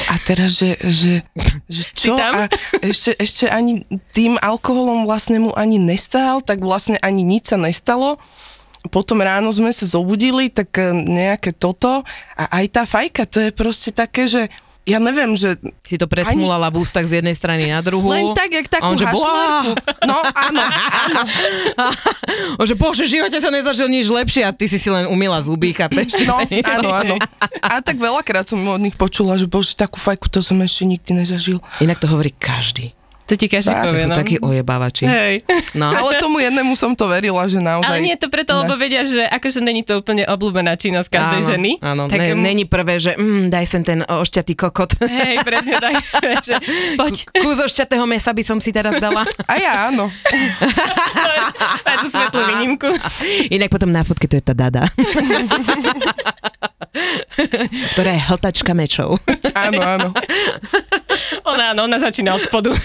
A 0.09 0.15
teraz, 0.25 0.57
že, 0.57 0.73
že, 0.81 1.21
že 1.69 1.83
čo? 1.93 2.17
A 2.17 2.49
ešte, 2.81 3.13
ešte 3.13 3.45
ani 3.45 3.85
tým 4.09 4.41
alkoholom 4.41 5.05
vlastne 5.05 5.37
mu 5.37 5.53
ani 5.53 5.77
nestál, 5.77 6.41
tak 6.41 6.65
vlastne 6.65 6.97
ani 7.05 7.21
nič 7.21 7.53
sa 7.53 7.61
nestalo. 7.61 8.17
Potom 8.89 9.21
ráno 9.21 9.53
sme 9.53 9.69
sa 9.69 9.85
zobudili, 9.85 10.49
tak 10.49 10.73
eh, 10.81 10.89
nejaké 10.95 11.53
toto 11.53 12.01
a 12.33 12.43
aj 12.57 12.65
tá 12.71 12.83
fajka, 12.87 13.29
to 13.29 13.37
je 13.43 13.51
proste 13.53 13.93
také, 13.93 14.25
že 14.25 14.49
ja 14.81 14.97
neviem, 14.97 15.37
že 15.37 15.61
Si 15.85 15.93
to 15.93 16.09
predsmulala 16.09 16.73
v 16.73 16.81
ústach 16.81 17.05
z 17.05 17.21
jednej 17.21 17.37
strany 17.37 17.69
na 17.69 17.85
druhú. 17.85 18.09
len 18.09 18.33
tak, 18.33 18.49
jak 18.49 18.65
takú 18.65 18.89
on, 18.89 18.97
že. 18.97 19.05
No 20.09 20.17
áno, 20.33 20.61
áno. 21.05 21.21
O, 22.59 22.65
že 22.65 22.73
bože, 22.73 23.05
živote 23.05 23.37
sa 23.37 23.53
nezažil 23.53 23.85
nič 23.91 24.09
lepšie 24.09 24.41
a 24.41 24.51
ty 24.51 24.65
si 24.65 24.81
si 24.81 24.89
len 24.89 25.05
umila 25.05 25.37
zuby, 25.37 25.73
chápeš? 25.75 26.17
No, 26.25 26.41
áno, 26.47 26.89
áno. 26.89 27.15
A 27.61 27.79
tak 27.83 28.01
veľakrát 28.01 28.49
som 28.49 28.57
od 28.65 28.81
nich 28.81 28.97
počula, 28.97 29.37
že 29.37 29.45
bože, 29.45 29.77
takú 29.77 30.01
fajku 30.01 30.27
to 30.31 30.41
som 30.41 30.57
ešte 30.61 30.87
nikdy 30.87 31.11
nezažil. 31.13 31.61
Inak 31.77 32.01
to 32.01 32.09
hovorí 32.09 32.33
každý. 32.33 32.93
To 33.29 33.33
ti 33.37 33.45
každý 33.47 33.71
Fakt, 33.71 33.85
To 33.85 33.89
povie, 33.93 34.03
sú 34.03 34.09
no. 34.11 34.17
takí 34.17 34.35
ojebávači. 34.41 35.03
Hej. 35.07 35.35
No. 35.77 35.93
Ale 35.93 36.19
tomu 36.19 36.41
jednému 36.41 36.73
som 36.75 36.91
to 36.97 37.07
verila, 37.07 37.47
že 37.47 37.61
naozaj... 37.61 37.87
Ale 37.87 38.03
nie 38.03 38.13
je 38.17 38.21
to 38.25 38.29
preto, 38.29 38.51
lebo 38.57 38.75
vedia, 38.75 39.05
že 39.07 39.23
akože 39.23 39.59
není 39.63 39.85
to 39.85 40.01
úplne 40.01 40.27
obľúbená 40.27 40.75
činnosť 40.75 41.07
každej 41.07 41.41
áno, 41.41 41.49
ženy. 41.49 41.71
Áno, 41.79 42.03
tak 42.11 42.19
ne, 42.19 42.35
mu- 42.35 42.43
není 42.43 42.63
prvé, 42.67 42.99
že 42.99 43.15
mm, 43.15 43.47
daj 43.53 43.65
sem 43.69 43.83
ten 43.85 44.03
ošťatý 44.03 44.53
kokot. 44.57 44.97
Hej, 45.05 45.45
presne 45.47 45.79
tak. 45.79 45.93
že, 46.47 46.55
poď. 46.99 47.15
Kús 47.39 47.57
ošťatého 47.61 48.03
mesa 48.09 48.35
by 48.35 48.43
som 48.43 48.57
si 48.59 48.75
teraz 48.75 48.99
dala. 48.99 49.23
A 49.47 49.53
ja 49.57 49.87
áno. 49.91 50.11
Aj 51.87 51.95
tú 52.03 52.07
svetlú 52.11 52.41
výnimku. 52.57 52.89
Inak 53.53 53.69
potom 53.71 53.91
na 53.93 54.03
fotke 54.03 54.27
to 54.27 54.37
je 54.39 54.43
tá 54.43 54.53
dada. 54.57 54.87
ktorá 57.95 58.11
je 58.15 58.21
hltačka 58.27 58.71
mečov. 58.75 59.19
Áno, 59.55 59.79
áno. 59.79 60.07
Áno, 61.71 61.87
ona 61.87 62.03
začína 62.03 62.35
od 62.35 62.43
spodu. 62.43 62.75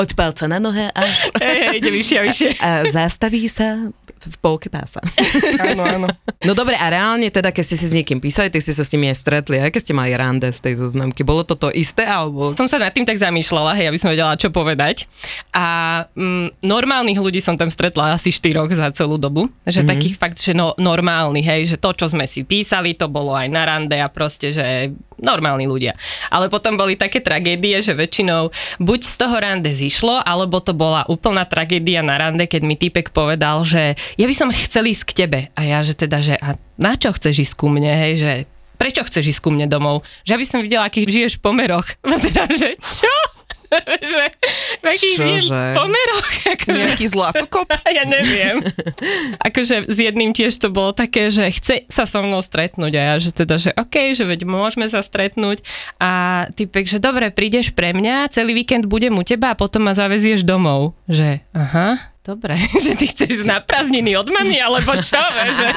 Od 0.00 0.10
palca 0.16 0.48
na 0.48 0.56
nohe 0.62 0.88
až 0.94 1.28
Hej, 1.36 1.58
hej, 1.68 1.76
ide 1.82 1.90
vyššie 1.92 2.16
a 2.16 2.22
vyššie. 2.24 2.50
a 2.64 2.70
zastaví 2.88 3.44
sa 3.50 3.92
v 4.26 4.36
polke 4.42 4.66
pása. 4.68 4.98
Áno, 5.68 5.84
áno. 5.84 6.08
No 6.38 6.54
dobre, 6.54 6.78
a 6.78 6.86
reálne 6.88 7.28
teda, 7.28 7.50
keď 7.50 7.64
ste 7.66 7.76
si 7.76 7.86
s 7.90 7.94
niekým 7.94 8.22
písali, 8.22 8.48
tak 8.48 8.62
ste 8.62 8.72
sa 8.72 8.86
s 8.86 8.92
nimi 8.94 9.10
aj 9.10 9.20
stretli. 9.20 9.58
A 9.58 9.68
keď 9.68 9.82
ste 9.84 9.94
mali 9.94 10.14
rande 10.14 10.48
z 10.48 10.60
tej 10.62 10.74
zoznamky, 10.78 11.26
bolo 11.26 11.42
to 11.42 11.58
to 11.58 11.68
isté, 11.74 12.06
alebo... 12.06 12.54
Som 12.54 12.70
sa 12.70 12.78
nad 12.78 12.94
tým 12.94 13.04
tak 13.04 13.18
zamýšľala, 13.18 13.74
hej, 13.74 13.90
aby 13.90 13.98
som 13.98 14.08
vedela, 14.08 14.38
čo 14.38 14.48
povedať. 14.54 15.10
A 15.50 16.06
mm, 16.14 16.62
normálnych 16.62 17.18
ľudí 17.18 17.42
som 17.42 17.58
tam 17.58 17.68
stretla 17.68 18.14
asi 18.14 18.30
štyroch 18.30 18.70
za 18.70 18.88
celú 18.94 19.18
dobu. 19.18 19.50
Že 19.66 19.82
mm-hmm. 19.82 19.92
takých 19.92 20.14
fakt, 20.16 20.38
že 20.38 20.54
no, 20.54 20.72
normálnych, 20.78 21.46
hej, 21.46 21.62
že 21.74 21.76
to, 21.76 21.90
čo 21.92 22.06
sme 22.06 22.24
si 22.30 22.46
písali, 22.46 22.94
to 22.94 23.10
bolo 23.10 23.34
aj 23.34 23.48
na 23.50 23.62
rande 23.66 23.98
a 23.98 24.08
proste, 24.08 24.54
že 24.54 24.94
normálni 25.18 25.66
ľudia. 25.66 25.98
Ale 26.30 26.46
potom 26.46 26.78
boli 26.78 26.94
také 26.94 27.18
tragédie, 27.18 27.82
že 27.82 27.92
väčšinou 27.94 28.54
buď 28.78 29.00
z 29.02 29.14
toho 29.18 29.36
rande 29.36 29.70
zišlo, 29.70 30.22
alebo 30.22 30.62
to 30.62 30.72
bola 30.72 31.04
úplná 31.10 31.44
tragédia 31.44 32.00
na 32.00 32.16
rande, 32.16 32.46
keď 32.46 32.62
mi 32.62 32.78
typek 32.78 33.10
povedal, 33.10 33.66
že 33.66 33.98
ja 34.16 34.26
by 34.26 34.34
som 34.34 34.48
chcel 34.54 34.88
ísť 34.88 35.04
k 35.04 35.12
tebe. 35.26 35.40
A 35.52 35.60
ja, 35.66 35.82
že 35.82 35.92
teda, 35.92 36.22
že 36.22 36.38
a 36.38 36.56
na 36.78 36.94
čo 36.94 37.12
chceš 37.12 37.44
ísť 37.50 37.54
ku 37.58 37.66
mne, 37.68 37.90
hej, 37.90 38.12
že 38.16 38.32
prečo 38.78 39.02
chceš 39.02 39.36
ísť 39.36 39.42
ku 39.42 39.50
mne 39.50 39.66
domov? 39.66 40.06
Že 40.22 40.32
aby 40.38 40.44
som 40.46 40.62
videla, 40.62 40.86
akých 40.86 41.10
žiješ 41.10 41.32
v 41.38 41.44
pomeroch. 41.44 41.86
Pozerám, 42.06 42.48
že 42.54 42.78
čo? 42.78 43.12
že 44.16 44.24
v 44.80 44.84
akých 44.84 45.18
Čože? 45.20 45.60
pomeroch? 45.76 46.28
Akože, 46.56 46.72
Nejaký 46.72 47.06
zlatokop. 47.12 47.68
ja 47.84 48.04
neviem. 48.08 48.64
Akože 49.44 49.84
s 49.88 49.98
jedným 50.00 50.32
tiež 50.32 50.56
to 50.56 50.72
bolo 50.72 50.96
také, 50.96 51.28
že 51.28 51.52
chce 51.52 51.84
sa 51.92 52.08
so 52.08 52.24
mnou 52.24 52.40
stretnúť 52.40 52.92
a 52.96 53.02
ja, 53.12 53.14
že 53.20 53.30
teda, 53.36 53.60
že 53.60 53.70
OK, 53.76 54.16
že 54.16 54.24
veď 54.24 54.48
môžeme 54.48 54.88
sa 54.88 55.04
stretnúť 55.04 55.60
a 56.00 56.44
typek, 56.56 56.88
že 56.88 56.96
dobre, 56.96 57.28
prídeš 57.28 57.76
pre 57.76 57.92
mňa, 57.92 58.32
celý 58.32 58.56
víkend 58.56 58.88
budem 58.88 59.12
u 59.12 59.24
teba 59.24 59.52
a 59.52 59.58
potom 59.58 59.84
ma 59.84 59.92
zavezieš 59.92 60.48
domov. 60.48 60.96
Že 61.04 61.44
aha, 61.52 62.08
Dobre, 62.28 62.52
že 62.84 62.92
ty 62.92 63.08
chceš 63.08 63.48
na 63.48 63.64
prázdniny 63.64 64.12
od 64.20 64.28
mami, 64.28 64.60
alebo 64.60 64.92
čo? 65.00 65.16
že, 65.58 65.68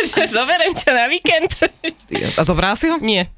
že 0.00 0.22
zoberiem 0.32 0.72
ťa 0.72 0.90
na 0.96 1.06
víkend. 1.12 1.52
A 2.40 2.40
zobral 2.40 2.72
si 2.80 2.88
ho? 2.88 2.96
Nie. 3.04 3.28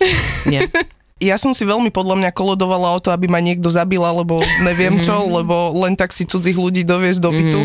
Nie. 0.47 0.71
Ja 1.17 1.41
som 1.41 1.57
si 1.57 1.65
veľmi 1.65 1.89
podľa 1.91 2.21
mňa 2.23 2.31
kolodovala 2.37 2.93
o 2.93 3.01
to, 3.01 3.09
aby 3.09 3.25
ma 3.25 3.41
niekto 3.41 3.73
zabil, 3.73 4.05
alebo 4.05 4.45
neviem 4.61 5.01
čo, 5.01 5.17
lebo 5.27 5.73
len 5.73 5.97
tak 5.97 6.13
si 6.13 6.29
cudzích 6.29 6.61
ľudí 6.61 6.85
doviesť 6.85 7.21
do 7.25 7.31
bytu. 7.33 7.61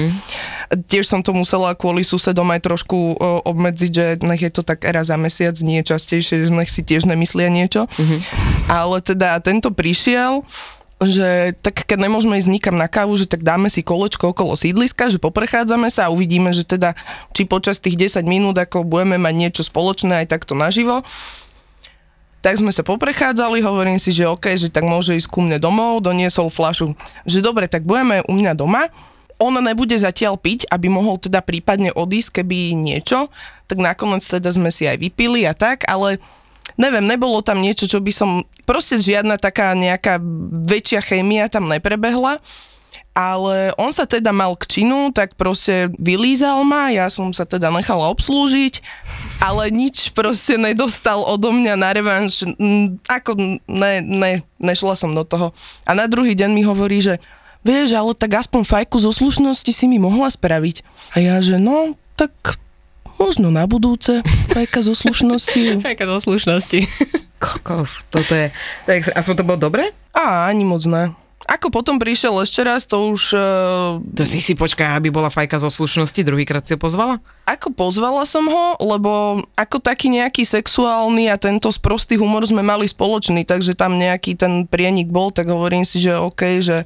Tiež 0.87 1.03
som 1.03 1.19
to 1.19 1.35
musela 1.35 1.75
kvôli 1.75 1.99
susedom 1.99 2.47
aj 2.47 2.63
trošku 2.63 2.95
o, 2.95 3.43
obmedziť, 3.43 3.91
že 3.91 4.05
nech 4.23 4.39
je 4.39 4.55
to 4.55 4.63
tak 4.63 4.87
raz 4.87 5.11
za 5.11 5.19
mesiac, 5.19 5.51
nie 5.59 5.83
častejšie, 5.83 6.47
že 6.47 6.49
nech 6.55 6.71
si 6.71 6.79
tiež 6.79 7.03
nemyslia 7.03 7.51
niečo. 7.51 7.91
Ale 8.71 9.03
teda 9.03 9.43
tento 9.43 9.67
prišiel, 9.75 10.47
že 11.01 11.57
tak 11.65 11.89
keď 11.89 11.97
nemôžeme 12.05 12.37
ísť 12.37 12.49
nikam 12.53 12.77
na 12.77 12.85
kávu, 12.85 13.17
že 13.17 13.25
tak 13.25 13.41
dáme 13.41 13.73
si 13.73 13.81
kolečko 13.81 14.37
okolo 14.37 14.53
sídliska, 14.53 15.09
že 15.09 15.17
poprechádzame 15.17 15.89
sa 15.89 16.07
a 16.07 16.13
uvidíme, 16.13 16.53
že 16.53 16.61
teda 16.61 16.93
či 17.33 17.49
počas 17.49 17.81
tých 17.81 17.97
10 17.97 18.21
minút 18.29 18.53
ako 18.61 18.85
budeme 18.85 19.17
mať 19.17 19.33
niečo 19.33 19.61
spoločné 19.65 20.25
aj 20.25 20.27
takto 20.29 20.53
naživo. 20.53 21.01
Tak 22.41 22.57
sme 22.57 22.73
sa 22.73 22.81
poprechádzali, 22.85 23.61
hovorím 23.61 24.01
si, 24.01 24.13
že 24.13 24.29
OK, 24.29 24.53
že 24.57 24.69
tak 24.69 24.85
môže 24.85 25.13
ísť 25.13 25.29
ku 25.29 25.45
mne 25.45 25.61
domov, 25.61 26.01
doniesol 26.01 26.49
flašu. 26.49 26.93
Že 27.25 27.45
dobre, 27.45 27.65
tak 27.69 27.85
budeme 27.85 28.25
u 28.25 28.33
mňa 28.33 28.53
doma, 28.57 28.89
on 29.41 29.57
nebude 29.57 29.97
zatiaľ 29.97 30.37
piť, 30.37 30.69
aby 30.69 30.85
mohol 30.85 31.17
teda 31.17 31.41
prípadne 31.41 31.89
odísť, 31.89 32.41
keby 32.41 32.77
niečo, 32.77 33.33
tak 33.65 33.81
nakoniec 33.81 34.21
teda 34.21 34.53
sme 34.53 34.69
si 34.69 34.85
aj 34.85 35.01
vypili 35.01 35.49
a 35.49 35.57
tak, 35.57 35.81
ale 35.89 36.21
neviem, 36.81 37.05
nebolo 37.05 37.45
tam 37.45 37.61
niečo, 37.61 37.85
čo 37.85 38.01
by 38.01 38.09
som, 38.09 38.41
proste 38.65 38.97
žiadna 38.97 39.37
taká 39.37 39.77
nejaká 39.77 40.17
väčšia 40.65 41.05
chémia 41.05 41.45
tam 41.45 41.69
neprebehla 41.69 42.41
ale 43.11 43.75
on 43.75 43.91
sa 43.91 44.07
teda 44.07 44.31
mal 44.31 44.55
k 44.55 44.79
činu, 44.79 45.11
tak 45.11 45.35
proste 45.35 45.91
vylízal 45.99 46.63
ma, 46.63 46.87
ja 46.87 47.11
som 47.11 47.27
sa 47.35 47.43
teda 47.43 47.67
nechala 47.67 48.07
obslúžiť, 48.15 48.79
ale 49.43 49.67
nič 49.67 50.15
proste 50.15 50.55
nedostal 50.55 51.19
odo 51.27 51.51
mňa 51.51 51.75
na 51.75 51.91
revanš, 51.91 52.47
ako 53.11 53.59
ne, 53.67 53.93
ne, 53.99 54.33
nešla 54.63 54.95
som 54.95 55.11
do 55.11 55.27
toho. 55.27 55.51
A 55.83 55.91
na 55.91 56.07
druhý 56.07 56.39
deň 56.39 56.49
mi 56.55 56.63
hovorí, 56.63 57.03
že 57.03 57.19
vieš, 57.67 57.91
ale 57.99 58.15
tak 58.15 58.47
aspoň 58.47 58.63
fajku 58.63 58.95
zo 59.03 59.11
slušnosti 59.11 59.71
si 59.75 59.85
mi 59.91 59.99
mohla 59.99 60.31
spraviť. 60.31 60.87
A 61.11 61.19
ja, 61.19 61.35
že 61.43 61.59
no, 61.59 61.99
tak 62.15 62.31
možno 63.21 63.53
na 63.53 63.69
budúce, 63.69 64.25
fajka 64.49 64.81
zo 64.81 64.97
slušnosti. 64.97 65.77
fajka 65.85 66.09
zo 66.09 66.17
slušnosti. 66.25 66.79
Kokos, 67.37 68.01
toto 68.09 68.33
je, 68.33 68.49
tak, 68.89 69.05
aspoň 69.13 69.35
to 69.37 69.45
bolo 69.45 69.59
dobre? 69.61 69.93
Á, 70.17 70.49
ani 70.49 70.65
moc 70.65 70.81
ne. 70.89 71.13
Ako 71.49 71.73
potom 71.73 71.97
prišiel 71.97 72.37
ešte 72.45 72.61
raz, 72.61 72.85
to 72.85 73.11
už... 73.11 73.33
Uh, 73.33 73.97
to 74.13 74.23
si 74.29 74.37
si 74.45 74.53
počkaj, 74.53 75.01
aby 75.01 75.09
bola 75.09 75.33
fajka 75.33 75.57
zo 75.57 75.73
slušnosti, 75.73 76.21
druhýkrát 76.21 76.61
si 76.61 76.77
ho 76.77 76.79
pozvala? 76.79 77.17
Ako 77.49 77.73
pozvala 77.73 78.23
som 78.29 78.45
ho, 78.45 78.77
lebo 78.77 79.41
ako 79.57 79.81
taký 79.81 80.13
nejaký 80.13 80.45
sexuálny 80.45 81.33
a 81.33 81.41
tento 81.41 81.73
sprostý 81.73 82.21
humor 82.21 82.45
sme 82.45 82.61
mali 82.61 82.85
spoločný, 82.85 83.41
takže 83.41 83.73
tam 83.73 83.97
nejaký 83.97 84.37
ten 84.37 84.69
prienik 84.69 85.09
bol, 85.09 85.33
tak 85.33 85.49
hovorím 85.49 85.81
si, 85.81 85.97
že 85.97 86.13
OK, 86.13 86.61
že 86.61 86.85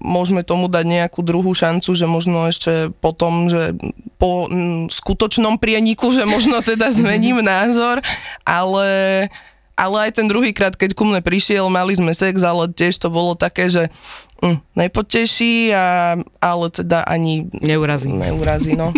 môžeme 0.00 0.40
tomu 0.40 0.66
dať 0.66 0.84
nejakú 0.88 1.20
druhú 1.20 1.52
šancu, 1.52 1.92
že 1.92 2.06
možno 2.08 2.48
ešte 2.48 2.88
potom, 3.04 3.52
že 3.52 3.76
po 4.16 4.48
skutočnom 4.88 5.60
prieniku, 5.60 6.08
že 6.08 6.24
možno 6.24 6.64
teda 6.64 6.88
zmením 6.88 7.44
názor, 7.46 8.00
ale 8.48 9.28
ale 9.76 10.08
aj 10.08 10.16
ten 10.16 10.24
druhý 10.24 10.56
krát, 10.56 10.72
keď 10.72 10.96
ku 10.96 11.04
mne 11.04 11.20
prišiel, 11.20 11.68
mali 11.68 11.92
sme 11.92 12.16
sex, 12.16 12.40
ale 12.40 12.72
tiež 12.72 12.96
to 12.96 13.12
bolo 13.12 13.36
také, 13.36 13.68
že 13.68 13.92
mm, 14.40 14.64
nepoteší, 14.72 15.68
a, 15.76 16.16
ale 16.40 16.66
teda 16.72 17.04
ani... 17.04 17.44
Neurazí. 17.60 18.08
Neurazí, 18.08 18.72
no. 18.72 18.96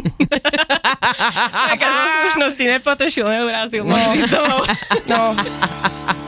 Taká 1.74 1.86
zo 1.90 2.04
slušnosti 2.22 2.64
nepotešil, 2.78 3.26
neurazil, 3.26 3.82
no. 3.82 3.98
no. 5.10 5.22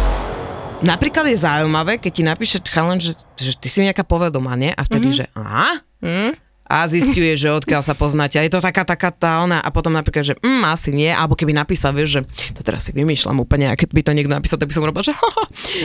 Napríklad 0.81 1.29
je 1.29 1.37
zaujímavé, 1.37 2.01
keď 2.01 2.11
ti 2.11 2.23
napíše 2.25 2.57
chalan, 2.65 2.97
že, 2.97 3.13
že 3.37 3.53
ty 3.53 3.69
si 3.69 3.85
nejaká 3.85 4.01
povedomá, 4.01 4.57
nie? 4.57 4.73
A 4.73 4.81
vtedy, 4.81 5.13
mm-hmm. 5.13 5.29
že 5.29 5.37
aha, 5.37 5.69
mm? 6.01 6.33
A 6.71 6.87
zistuje, 6.87 7.35
že 7.35 7.51
odkiaľ 7.51 7.83
sa 7.83 7.91
poznáte. 7.91 8.39
A 8.39 8.47
je 8.47 8.55
to 8.55 8.63
taká, 8.63 8.87
taká 8.87 9.11
tá 9.11 9.43
ona 9.43 9.59
a 9.59 9.67
potom 9.75 9.91
napríklad, 9.91 10.23
že 10.23 10.35
mm, 10.39 10.63
asi 10.63 10.95
nie, 10.95 11.11
alebo 11.11 11.35
keby 11.35 11.51
napísal, 11.51 11.91
vieš, 11.91 12.09
že 12.15 12.21
to 12.55 12.63
teraz 12.63 12.87
si 12.87 12.95
vymýšľam 12.95 13.43
úplne, 13.43 13.67
a 13.67 13.75
keď 13.75 13.91
by 13.91 14.01
to 14.07 14.11
niekto 14.15 14.31
napísal, 14.31 14.55
tak 14.55 14.71
by 14.71 14.75
som 14.79 14.87
robil, 14.87 15.03
že 15.03 15.11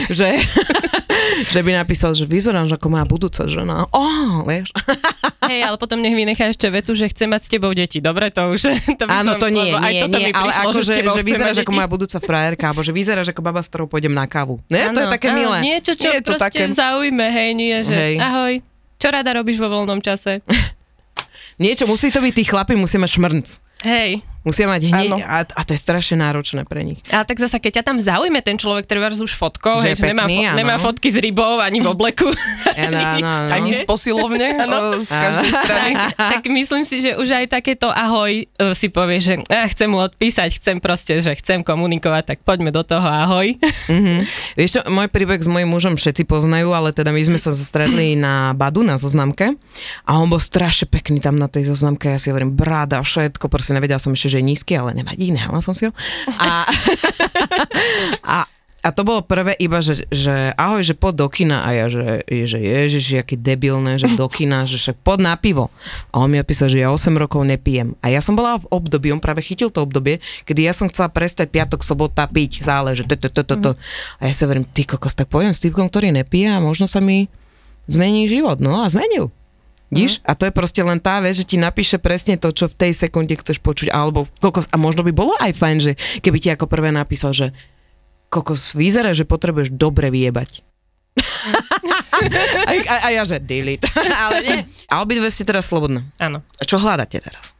že, 0.07 0.39
že 1.53 1.59
by 1.59 1.71
napísal, 1.75 2.15
že 2.15 2.23
vyzeráš 2.23 2.79
ako 2.79 2.87
moja 2.87 3.03
budúca 3.03 3.43
žena. 3.51 3.83
Oh, 3.91 4.47
vieš. 4.47 4.71
Hej, 5.51 5.67
ale 5.67 5.75
potom 5.75 5.99
nech 5.99 6.15
vynechá 6.15 6.47
ešte 6.47 6.71
vetu, 6.71 6.95
že 6.95 7.11
chce 7.11 7.27
mať 7.27 7.41
s 7.43 7.49
tebou 7.51 7.71
deti. 7.75 7.99
Dobre, 7.99 8.31
to 8.31 8.55
už... 8.55 8.71
To 8.99 9.03
by 9.07 9.11
Áno, 9.11 9.35
som, 9.35 9.43
to 9.43 9.47
nie, 9.51 9.75
nie, 9.75 10.07
nie, 10.07 10.31
ale 10.31 10.51
ako, 10.51 10.83
že, 10.83 11.03
že, 11.03 11.03
že 11.03 11.23
vyzeráš 11.23 11.57
ako 11.63 11.71
moja 11.75 11.87
budúca 11.87 12.17
frajerka, 12.23 12.63
alebo 12.71 12.83
že 12.83 12.91
vyzeráš 12.95 13.31
ako 13.35 13.41
baba, 13.43 13.59
s 13.63 13.67
ktorou 13.71 13.87
pôjdem 13.91 14.11
na 14.11 14.27
kávu. 14.27 14.59
Nie, 14.71 14.91
to 14.91 15.03
je 15.03 15.07
také 15.07 15.31
áno, 15.31 15.39
milé. 15.39 15.57
Niečo, 15.63 15.95
čo 15.95 16.11
Nie 16.11 16.19
je 16.19 16.21
to 16.23 16.33
také- 16.39 16.67
zaujme, 16.67 17.27
hej, 17.31 17.49
nie, 17.55 17.75
že 17.83 17.95
Hej. 17.95 18.15
ahoj, 18.19 18.53
čo 18.97 19.07
rada 19.13 19.31
robíš 19.35 19.61
vo 19.61 19.71
voľnom 19.71 20.03
čase? 20.03 20.43
Niečo, 21.57 21.89
musí 21.89 22.13
to 22.13 22.21
byť, 22.21 22.33
tí 22.37 22.43
chlapi 22.45 22.77
musia 22.77 23.01
mať 23.01 23.17
šmrnc. 23.17 23.47
Hej. 23.81 24.21
Musia 24.47 24.63
mať 24.63 24.81
hneď, 24.87 25.27
a, 25.27 25.43
a 25.43 25.61
to 25.67 25.75
je 25.75 25.79
strašne 25.83 26.23
náročné 26.23 26.63
pre 26.63 26.87
nich. 26.87 27.03
Ale 27.11 27.27
tak 27.27 27.35
zasa, 27.43 27.59
keď 27.59 27.81
ťa 27.81 27.83
tam 27.83 27.97
zaujme 27.99 28.39
ten 28.39 28.55
človek, 28.55 28.87
ktorý 28.87 28.99
vás 29.03 29.19
už 29.19 29.35
fotkou, 29.35 29.83
Že 29.83 29.91
hej, 29.91 29.93
je 29.93 29.99
že 29.99 30.07
nemá, 30.07 30.23
pekný, 30.23 30.37
fo- 30.39 30.55
nemá 30.55 30.75
fotky 30.79 31.07
s 31.11 31.17
rybou 31.19 31.59
ani 31.59 31.83
v 31.83 31.87
obleku. 31.91 32.31
Áno, 32.79 32.95
áno, 32.95 33.27
áno. 33.27 33.51
Ani 33.51 33.75
z 33.75 33.83
posilovne, 33.83 34.47
o, 34.71 34.95
z 34.95 35.11
každej 35.11 35.51
strany. 35.67 35.91
tak 36.15 36.41
myslím 36.47 36.83
si, 36.87 37.03
že 37.03 37.19
už 37.19 37.27
aj 37.43 37.45
takéto 37.51 37.91
ahoj 37.91 38.47
uh, 38.47 38.71
si 38.71 38.87
povie, 38.87 39.19
že 39.19 39.43
ah, 39.51 39.67
chcem 39.67 39.91
mu 39.91 39.99
odpísať, 39.99 40.55
chcem 40.63 40.79
proste, 40.79 41.19
že 41.19 41.35
chcem 41.35 41.59
komunikovať, 41.59 42.23
tak 42.23 42.37
poďme 42.47 42.71
do 42.71 42.87
toho 42.87 43.03
ahoj. 43.03 43.51
Mm-hmm. 43.91 44.19
Vieš 44.59 44.69
čo, 44.79 44.81
môj 44.87 45.11
príbeh 45.11 45.43
s 45.43 45.51
mojím 45.51 45.75
mužom 45.75 45.99
všetci 45.99 46.23
poznajú, 46.23 46.71
ale 46.71 46.95
teda 46.95 47.11
my 47.11 47.19
sme 47.19 47.39
sa 47.41 47.51
stretli 47.51 48.15
na 48.15 48.55
Badu, 48.55 48.85
na 48.85 48.95
zoznamke 48.95 49.57
a 50.07 50.11
on 50.15 50.31
bol 50.31 50.39
strašne 50.39 50.87
pekný 50.87 51.19
tam 51.19 51.35
na 51.35 51.51
tej 51.51 51.67
zoznamke, 51.67 52.07
ja 52.07 52.19
si 52.21 52.29
hovorím, 52.31 52.53
brada, 52.53 53.01
všetko, 53.01 53.49
proste 53.49 53.73
nevedela 53.75 53.99
som 53.99 54.13
ešte, 54.13 54.36
že 54.36 54.36
je 54.37 54.45
nízky, 54.45 54.77
ale 54.77 54.93
nevadí, 54.93 55.33
nehala 55.33 55.59
som 55.59 55.73
si 55.73 55.89
ho. 55.89 55.93
A, 56.37 56.63
a, 58.21 58.37
a 58.85 58.89
to 58.95 59.01
bolo 59.03 59.25
prvé 59.25 59.51
iba, 59.59 59.83
že, 59.83 60.07
že 60.07 60.55
ahoj, 60.55 60.79
že 60.79 60.95
poď 60.95 61.25
do 61.25 61.27
kina 61.27 61.67
a 61.67 61.75
ja, 61.75 61.85
že, 61.91 62.23
že 62.23 62.55
ježiš, 62.61 63.19
aký 63.19 63.35
debilné, 63.35 63.99
že 63.99 64.07
do 64.15 64.29
kina, 64.31 64.63
že 64.63 64.79
však 64.79 65.03
poď 65.03 65.19
na 65.27 65.33
pivo. 65.35 65.73
A 66.13 66.23
on 66.23 66.31
mi 66.31 66.39
opísal, 66.39 66.71
že 66.71 66.85
ja 66.85 66.93
8 66.93 67.11
rokov 67.17 67.43
nepijem. 67.43 67.97
A 67.99 68.13
ja 68.13 68.23
som 68.23 68.37
bola 68.37 68.61
v 68.61 68.69
období, 68.71 69.11
on 69.11 69.19
práve 69.19 69.43
chytil 69.43 69.73
to 69.73 69.83
obdobie, 69.83 70.23
kedy 70.47 70.63
ja 70.63 70.71
som 70.71 70.87
chcela 70.87 71.11
prestať 71.11 71.51
piatok, 71.51 71.83
sobota 71.83 72.29
piť, 72.29 72.63
záleže. 72.63 73.03
A 73.03 74.21
ja 74.23 74.33
si 74.33 74.41
hovorím, 74.47 74.63
ty 74.69 74.87
kokos, 74.87 75.17
tak 75.17 75.27
poviem 75.27 75.51
s 75.51 75.59
týpkom, 75.59 75.89
ktorý 75.91 76.15
nepije 76.15 76.53
a 76.53 76.63
možno 76.63 76.87
sa 76.87 77.03
mi 77.03 77.27
zmení 77.91 78.29
život. 78.31 78.61
No 78.63 78.83
a 78.83 78.91
zmenil. 78.91 79.35
Víš? 79.87 80.19
A 80.27 80.35
to 80.35 80.43
je 80.43 80.51
proste 80.51 80.83
len 80.83 80.99
tá 80.99 81.23
vec, 81.23 81.31
že 81.39 81.47
ti 81.47 81.55
napíše 81.55 81.95
presne 81.95 82.35
to, 82.35 82.51
čo 82.51 82.67
v 82.67 82.75
tej 82.75 82.91
sekunde 82.91 83.39
chceš 83.39 83.63
počuť, 83.63 83.87
alebo 83.89 84.27
kokos, 84.43 84.67
a 84.71 84.75
možno 84.75 85.07
by 85.07 85.15
bolo 85.15 85.33
aj 85.39 85.55
fajn, 85.55 85.77
že 85.79 85.91
keby 86.19 86.37
ti 86.43 86.51
ako 86.51 86.67
prvé 86.67 86.91
napísal, 86.91 87.31
že 87.31 87.55
kokos, 88.27 88.75
vyzerá, 88.75 89.15
že 89.15 89.23
potrebuješ 89.23 89.71
dobre 89.71 90.11
vyjebať. 90.11 90.61
a, 92.13 92.71
a, 92.71 92.95
a 93.03 93.09
ja, 93.09 93.23
že 93.25 93.41
delete. 93.41 93.89
Ale 93.97 94.37
nie. 94.43 94.59
A 94.91 95.01
obidve 95.01 95.31
ste 95.33 95.47
teraz 95.47 95.65
slobodné. 95.71 96.05
Áno, 96.21 96.43
A 96.43 96.63
čo 96.67 96.77
hľadáte 96.77 97.17
teraz? 97.17 97.56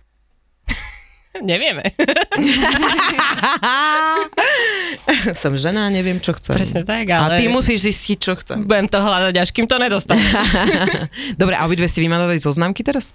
Nevieme. 1.44 1.84
Som 5.42 5.58
žena, 5.58 5.90
neviem, 5.90 6.20
čo 6.22 6.34
chcem. 6.38 6.56
Presne 6.58 6.84
tak, 6.84 7.10
A 7.14 7.20
ale... 7.32 7.40
ty 7.42 7.48
musíš 7.52 7.82
zistiť, 7.88 8.18
čo 8.18 8.36
chcem. 8.40 8.66
Budem 8.66 8.88
to 8.90 9.02
hľadať, 9.02 9.38
až 9.38 9.52
kým 9.52 9.68
to 9.70 9.78
nedostanem. 9.78 10.26
Dobre, 11.42 11.56
a 11.58 11.66
obidve 11.66 11.88
ste 11.90 12.02
vymadali 12.04 12.38
zoznamky 12.38 12.84
teraz? 12.84 13.14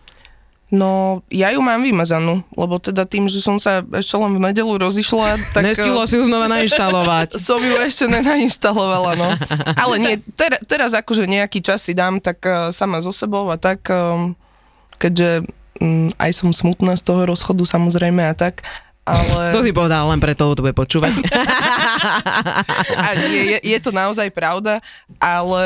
No, 0.72 1.20
ja 1.28 1.52
ju 1.52 1.60
mám 1.60 1.84
vymazanú, 1.84 2.40
lebo 2.56 2.80
teda 2.80 3.04
tým, 3.04 3.28
že 3.28 3.44
som 3.44 3.60
sa 3.60 3.84
ešte 3.92 4.16
len 4.16 4.32
v 4.32 4.40
nedelu 4.40 4.80
rozišla, 4.80 5.36
tak... 5.54 5.68
Nestihlo 5.68 6.00
si 6.08 6.16
ju 6.16 6.24
znova 6.24 6.48
nainštalovať. 6.48 7.36
Som 7.36 7.60
ju 7.60 7.76
ešte 7.76 8.08
nenainštalovala, 8.08 9.12
no. 9.20 9.36
Ale 9.76 9.94
nie, 10.00 10.24
ter, 10.32 10.56
teraz 10.64 10.96
akože 10.96 11.28
nejaký 11.28 11.60
čas 11.60 11.84
si 11.84 11.92
dám, 11.92 12.24
tak 12.24 12.40
uh, 12.48 12.72
sama 12.72 13.04
so 13.04 13.12
sebou 13.12 13.52
a 13.52 13.60
tak, 13.60 13.84
um, 13.92 14.32
keďže 14.96 15.44
um, 15.80 16.12
aj 16.20 16.30
som 16.34 16.50
smutná 16.50 16.98
z 16.98 17.06
toho 17.06 17.24
rozchodu 17.24 17.62
samozrejme 17.64 18.20
a 18.26 18.34
tak, 18.34 18.66
ale... 19.02 19.50
To 19.56 19.66
si 19.66 19.74
povedal 19.74 20.06
len 20.06 20.22
preto, 20.22 20.46
lebo 20.46 20.54
to 20.58 20.64
bude 20.66 20.76
počúvať. 20.78 21.12
a 23.02 23.06
nie, 23.18 23.56
je, 23.56 23.58
je 23.62 23.78
to 23.82 23.90
naozaj 23.90 24.30
pravda, 24.30 24.78
ale 25.18 25.64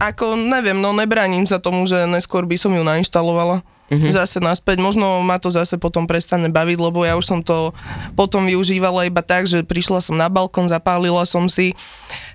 ako 0.00 0.36
neviem, 0.36 0.80
no 0.80 0.96
nebraním 0.96 1.44
sa 1.44 1.60
tomu, 1.60 1.84
že 1.84 2.08
neskôr 2.08 2.48
by 2.48 2.56
som 2.56 2.72
ju 2.72 2.80
nainštalovala 2.80 3.60
mm-hmm. 3.92 4.12
zase 4.14 4.40
naspäť. 4.40 4.80
Možno 4.80 5.20
ma 5.20 5.36
to 5.36 5.52
zase 5.52 5.76
potom 5.76 6.08
prestane 6.08 6.48
baviť, 6.48 6.78
lebo 6.80 7.04
ja 7.04 7.18
už 7.20 7.26
som 7.26 7.40
to 7.44 7.76
potom 8.16 8.48
využívala 8.48 9.04
iba 9.04 9.20
tak, 9.20 9.44
že 9.44 9.66
prišla 9.66 10.00
som 10.00 10.16
na 10.16 10.32
balkón, 10.32 10.70
zapálila 10.70 11.26
som 11.28 11.50
si 11.50 11.76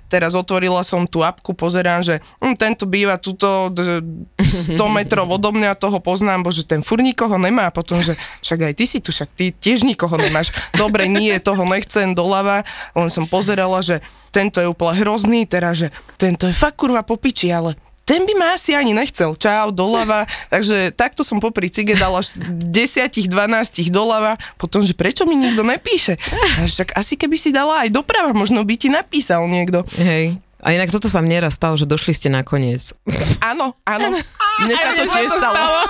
teraz 0.08 0.38
otvorila 0.38 0.82
som 0.86 1.06
tú 1.10 1.26
apku, 1.26 1.54
pozerám, 1.54 2.02
že 2.06 2.22
hm, 2.42 2.56
tento 2.56 2.84
býva 2.86 3.18
tuto 3.18 3.72
100 3.72 4.78
metrov 4.98 5.28
odo 5.30 5.50
mňa, 5.52 5.78
toho 5.78 5.98
poznám, 6.02 6.46
bože, 6.46 6.66
ten 6.66 6.86
fur 6.86 7.02
nikoho 7.02 7.36
nemá, 7.36 7.70
potom, 7.74 8.00
že 8.00 8.18
však 8.42 8.72
aj 8.72 8.74
ty 8.78 8.86
si 8.86 8.98
tu, 9.02 9.10
však 9.10 9.30
ty 9.34 9.46
tiež 9.52 9.84
nikoho 9.84 10.16
nemáš. 10.18 10.54
Dobre, 10.76 11.10
nie, 11.10 11.34
toho 11.42 11.66
nechcem 11.66 12.14
doľava, 12.14 12.64
len 12.94 13.10
som 13.10 13.26
pozerala, 13.26 13.82
že 13.82 14.02
tento 14.36 14.60
je 14.60 14.68
úplne 14.68 15.00
hrozný, 15.00 15.48
teraz, 15.48 15.80
že 15.80 15.88
tento 16.20 16.44
je 16.44 16.52
fakt 16.52 16.76
kurva 16.76 17.08
popiči, 17.08 17.56
ale 17.56 17.80
ten 18.06 18.22
by 18.24 18.34
ma 18.38 18.48
asi 18.54 18.78
ani 18.78 18.94
nechcel. 18.94 19.34
Čau, 19.34 19.74
doľava. 19.74 20.30
Takže 20.54 20.94
takto 20.94 21.26
som 21.26 21.42
popri 21.42 21.74
cige 21.74 21.98
dala 21.98 22.22
10, 22.22 22.70
12 22.70 23.90
doľava. 23.90 24.38
Potom, 24.62 24.86
že 24.86 24.94
prečo 24.94 25.26
mi 25.26 25.34
nikto 25.34 25.66
nepíše? 25.66 26.22
Však 26.70 26.94
asi 26.94 27.18
keby 27.18 27.36
si 27.36 27.50
dala 27.50 27.82
aj 27.84 27.90
doprava, 27.90 28.32
možno 28.32 28.62
by 28.62 28.78
ti 28.78 28.94
napísal 28.94 29.50
niekto. 29.50 29.82
Hej. 29.98 30.38
A 30.66 30.74
inak 30.74 30.90
toto 30.90 31.06
sa 31.06 31.22
mne 31.22 31.46
raz 31.46 31.62
stalo, 31.62 31.78
že 31.78 31.86
došli 31.86 32.18
ste 32.18 32.26
nakoniec. 32.26 32.90
Áno, 33.38 33.78
áno. 33.86 34.18
Mne 34.66 34.74
sa 34.74 34.98
to 34.98 35.06
tiež 35.06 35.30
stalo. 35.30 35.86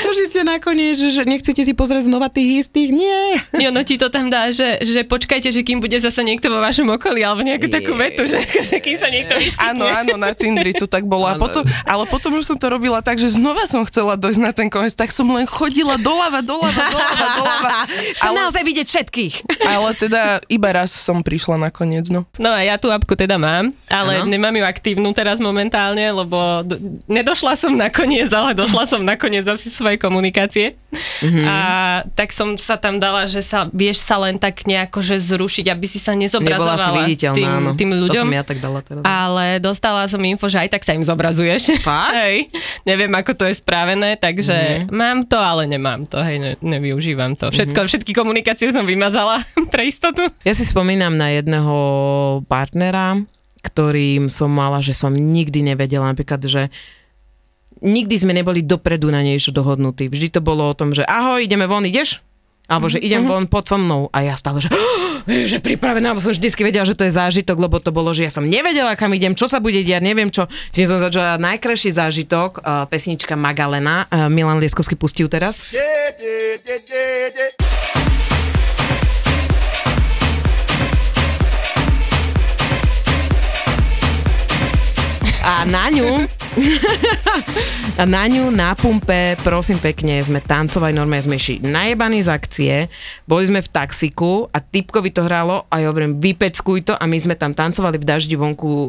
Došli 0.00 0.26
ste 0.32 0.40
nakoniec, 0.48 0.96
že 0.96 1.28
nechcete 1.28 1.60
si 1.60 1.76
pozrieť 1.76 2.08
znova 2.08 2.32
tých 2.32 2.64
istých? 2.64 2.88
Nie. 2.88 3.36
Nie, 3.52 3.68
ono 3.68 3.84
ti 3.84 4.00
to 4.00 4.08
tam 4.08 4.32
dá, 4.32 4.48
že, 4.48 4.80
že 4.80 5.04
počkajte, 5.04 5.52
že 5.52 5.60
kým 5.60 5.76
bude 5.76 5.92
zase 6.00 6.24
niekto 6.24 6.48
vo 6.48 6.64
vašom 6.64 6.88
okolí, 6.88 7.20
alebo 7.20 7.44
nejakú 7.44 7.68
Nie. 7.68 7.74
takú 7.84 7.92
vetu, 8.00 8.24
že, 8.24 8.40
že 8.40 8.80
kým 8.80 8.96
sa 8.96 9.12
niekto 9.12 9.36
vyskytne. 9.36 9.76
Áno, 9.76 9.84
áno, 9.84 10.14
na 10.16 10.32
Tindri 10.32 10.72
to 10.72 10.88
tak 10.88 11.04
bolo. 11.04 11.28
A 11.28 11.36
potom, 11.36 11.60
ale 11.84 12.08
potom 12.08 12.40
už 12.40 12.48
som 12.48 12.56
to 12.56 12.64
robila 12.72 13.04
tak, 13.04 13.20
že 13.20 13.36
znova 13.36 13.68
som 13.68 13.84
chcela 13.84 14.16
dojsť 14.16 14.40
na 14.40 14.56
ten 14.56 14.72
koniec, 14.72 14.96
tak 14.96 15.12
som 15.12 15.28
len 15.28 15.44
chodila 15.44 16.00
doľava, 16.00 16.40
doľava, 16.40 16.84
doľava, 16.96 17.26
doľava. 17.36 17.70
Ale, 18.24 18.34
naozaj 18.40 18.62
vidieť 18.64 18.86
všetkých. 18.88 19.34
Ale 19.68 19.88
teda 20.00 20.40
iba 20.48 20.68
raz 20.72 20.96
som 20.96 21.20
prišla 21.20 21.60
nakoniec, 21.60 22.08
no. 22.08 22.24
No 22.40 22.48
a 22.48 22.64
ja 22.64 22.80
tú 22.80 22.88
apku 22.88 23.12
teda 23.12 23.36
mám 23.36 23.49
mám, 23.50 23.64
ale 23.90 24.22
ano. 24.22 24.30
nemám 24.30 24.54
ju 24.54 24.64
aktívnu 24.64 25.10
teraz 25.10 25.42
momentálne, 25.42 26.06
lebo 26.14 26.62
do, 26.62 26.78
nedošla 27.10 27.58
som 27.58 27.74
nakoniec, 27.74 28.30
ale 28.30 28.54
došla 28.54 28.86
som 28.86 29.02
nakoniec 29.02 29.42
asi 29.46 29.68
svojej 29.68 29.98
komunikácie. 29.98 30.78
Mm-hmm. 31.22 31.46
A 31.46 31.58
tak 32.18 32.34
som 32.34 32.58
sa 32.58 32.74
tam 32.74 32.98
dala, 32.98 33.26
že 33.30 33.42
sa 33.46 33.70
vieš 33.70 34.02
sa 34.02 34.18
len 34.18 34.42
tak 34.42 34.66
nejako 34.66 35.02
že 35.06 35.22
zrušiť, 35.22 35.70
aby 35.70 35.86
si 35.86 36.02
sa 36.02 36.18
nezobrazovala 36.18 37.06
tým, 37.14 37.46
áno. 37.46 37.70
tým 37.78 37.90
ľuďom. 37.94 38.26
To 38.26 38.30
som 38.30 38.38
ja 38.38 38.44
tak 38.46 38.58
dala 38.58 38.80
teraz. 38.82 39.02
Ale 39.06 39.62
dostala 39.62 40.06
som 40.10 40.18
info, 40.26 40.50
že 40.50 40.58
aj 40.58 40.68
tak 40.74 40.82
sa 40.82 40.94
im 40.94 41.06
zobrazuješ. 41.06 41.78
Hej. 42.18 42.50
Neviem, 42.82 43.10
ako 43.14 43.32
to 43.38 43.44
je 43.46 43.54
spravené, 43.58 44.18
takže 44.18 44.86
mm-hmm. 44.86 44.90
mám 44.90 45.18
to, 45.26 45.38
ale 45.38 45.70
nemám 45.70 46.06
to. 46.10 46.18
Hej, 46.18 46.36
ne, 46.42 46.52
nevyužívam 46.58 47.38
to. 47.38 47.54
Všetko, 47.54 47.74
mm-hmm. 47.74 47.90
Všetky 47.90 48.12
komunikácie 48.14 48.70
som 48.74 48.82
vymazala 48.82 49.42
pre 49.72 49.86
istotu. 49.86 50.26
Ja 50.42 50.54
si 50.54 50.66
spomínam 50.66 51.14
na 51.14 51.30
jedného 51.30 51.74
partnera, 52.50 53.18
ktorým 53.60 54.32
som 54.32 54.48
mala, 54.48 54.80
že 54.80 54.96
som 54.96 55.12
nikdy 55.12 55.64
nevedela, 55.64 56.08
napríklad, 56.08 56.40
že 56.48 56.72
nikdy 57.80 58.14
sme 58.16 58.32
neboli 58.36 58.60
dopredu 58.64 59.08
na 59.08 59.24
niečo 59.24 59.52
dohodnutí. 59.52 60.08
Vždy 60.08 60.28
to 60.36 60.40
bolo 60.44 60.68
o 60.68 60.76
tom, 60.76 60.92
že 60.92 61.04
ahoj, 61.04 61.40
ideme 61.40 61.64
von, 61.64 61.84
ideš? 61.84 62.20
Alebo 62.70 62.86
že 62.86 63.02
idem 63.02 63.26
mm-hmm. 63.26 63.50
von 63.50 63.50
pod 63.50 63.66
so 63.66 63.74
mnou 63.74 64.06
a 64.14 64.22
ja 64.22 64.38
stále, 64.38 64.62
že, 64.62 64.70
oh, 64.78 65.26
že 65.26 65.58
pripravená, 65.58 66.14
lebo 66.14 66.22
som 66.22 66.30
vždycky 66.30 66.62
vedela, 66.62 66.86
že 66.86 66.94
to 66.94 67.02
je 67.02 67.18
zážitok, 67.18 67.58
lebo 67.58 67.82
to 67.82 67.90
bolo, 67.90 68.14
že 68.14 68.30
ja 68.30 68.30
som 68.30 68.46
nevedela, 68.46 68.94
kam 68.94 69.10
idem, 69.10 69.34
čo 69.34 69.50
sa 69.50 69.58
bude 69.58 69.82
diať, 69.82 70.06
neviem 70.06 70.30
čo. 70.30 70.46
Si 70.70 70.86
som 70.86 71.02
začala 71.02 71.34
najkrajší 71.42 71.90
zážitok, 71.90 72.62
uh, 72.62 72.86
pesnička 72.86 73.34
Magalena, 73.34 74.06
uh, 74.06 74.30
Milan 74.30 74.62
Lieskovský 74.62 74.94
pustil 74.94 75.26
teraz. 75.26 75.66
Yeah, 75.74 76.14
yeah, 76.22 76.62
yeah, 76.62 77.50
yeah. 77.58 77.79
A 85.50 85.66
na 85.66 85.90
ňu 85.90 86.30
a 88.00 88.04
na 88.06 88.26
ňu 88.26 88.50
na 88.50 88.74
pumpe, 88.74 89.38
prosím 89.46 89.78
pekne, 89.78 90.18
sme 90.18 90.42
tancovali, 90.42 90.90
normálne 90.90 91.22
sme 91.22 91.38
išli 91.38 91.62
najebaní 91.62 92.26
z 92.26 92.28
akcie, 92.28 92.74
boli 93.24 93.46
sme 93.46 93.62
v 93.62 93.68
taxiku 93.70 94.50
a 94.50 94.58
typkovi 94.58 95.14
to 95.14 95.22
hralo 95.22 95.70
a 95.70 95.78
ja 95.78 95.94
hovorím, 95.94 96.18
vypeckuj 96.18 96.90
to 96.90 96.94
a 96.98 97.04
my 97.06 97.18
sme 97.22 97.38
tam 97.38 97.54
tancovali 97.54 98.02
v 98.02 98.04
daždi 98.06 98.34
vonku 98.34 98.66
o, 98.66 98.86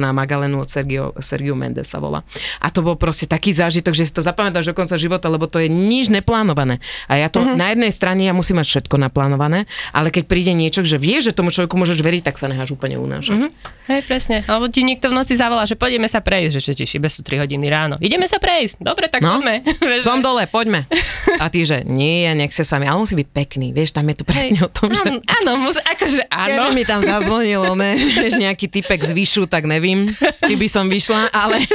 na 0.00 0.16
Magalenu 0.16 0.64
od 0.64 0.68
Sergio, 0.68 1.12
Sergio 1.20 1.52
Mendes 1.52 1.92
sa 1.92 2.00
volá. 2.00 2.24
A 2.64 2.72
to 2.72 2.80
bol 2.80 2.96
proste 2.96 3.28
taký 3.28 3.52
zážitok, 3.52 3.92
že 3.92 4.08
si 4.08 4.12
to 4.12 4.24
zapamätáš 4.24 4.72
do 4.72 4.74
konca 4.76 4.96
života, 4.96 5.28
lebo 5.28 5.44
to 5.44 5.60
je 5.60 5.68
nič 5.68 6.08
neplánované. 6.08 6.80
A 7.04 7.20
ja 7.20 7.28
to 7.28 7.44
mm-hmm. 7.44 7.60
na 7.60 7.66
jednej 7.76 7.92
strane 7.92 8.24
ja 8.24 8.32
musím 8.32 8.64
mať 8.64 8.80
všetko 8.80 8.96
naplánované, 8.96 9.68
ale 9.92 10.08
keď 10.08 10.24
príde 10.24 10.52
niečo, 10.56 10.80
že 10.80 10.96
vieš, 10.96 11.32
že 11.32 11.36
tomu 11.36 11.52
človeku 11.52 11.76
môžeš 11.76 12.00
veriť, 12.00 12.32
tak 12.32 12.40
sa 12.40 12.48
necháš 12.48 12.72
úplne 12.72 12.96
unášať. 12.96 13.36
Mm-hmm. 13.36 13.50
Hej, 13.92 14.00
presne. 14.08 14.36
Alebo 14.48 14.72
ti 14.72 14.80
niekto 14.80 15.12
v 15.12 15.20
noci 15.20 15.36
zavolá, 15.36 15.68
že 15.68 15.76
pôjdeme 15.76 16.08
sa 16.08 16.24
prejsť, 16.24 16.56
že 16.56 16.72
tiež 16.72 16.94
iba 17.04 17.12
sú 17.12 17.20
3 17.20 17.44
hodiny 17.44 17.68
ráno. 17.68 18.00
Ideme 18.00 18.24
sa 18.24 18.40
prejsť. 18.40 18.80
Dobre, 18.80 19.12
tak 19.12 19.20
no, 19.20 19.36
poďme. 19.36 19.60
Som 20.06 20.24
dole, 20.24 20.48
poďme. 20.48 20.88
A 21.36 21.52
ty, 21.52 21.68
že 21.68 21.84
nie, 21.84 22.24
nech 22.32 22.56
sa 22.56 22.64
sami, 22.64 22.88
ale 22.88 22.96
musí 22.96 23.12
byť 23.12 23.28
pekný, 23.28 23.76
vieš, 23.76 23.92
tam 23.92 24.08
je 24.08 24.16
to 24.16 24.24
presne 24.24 24.56
Hej, 24.56 24.64
o 24.64 24.70
tom, 24.72 24.88
že... 24.88 25.20
Áno, 25.20 25.60
musí, 25.60 25.84
akože 25.84 26.24
áno. 26.32 26.48
Keby 26.48 26.68
mi 26.72 26.84
tam 26.88 27.04
zazvonilo, 27.04 27.76
ne, 27.76 27.92
vieš, 28.24 28.40
nejaký 28.40 28.72
typek 28.72 29.04
z 29.04 29.12
vyšu, 29.12 29.44
tak 29.44 29.68
nevím, 29.68 30.08
či 30.48 30.54
by 30.56 30.68
som 30.72 30.88
vyšla, 30.88 31.28
ale... 31.36 31.68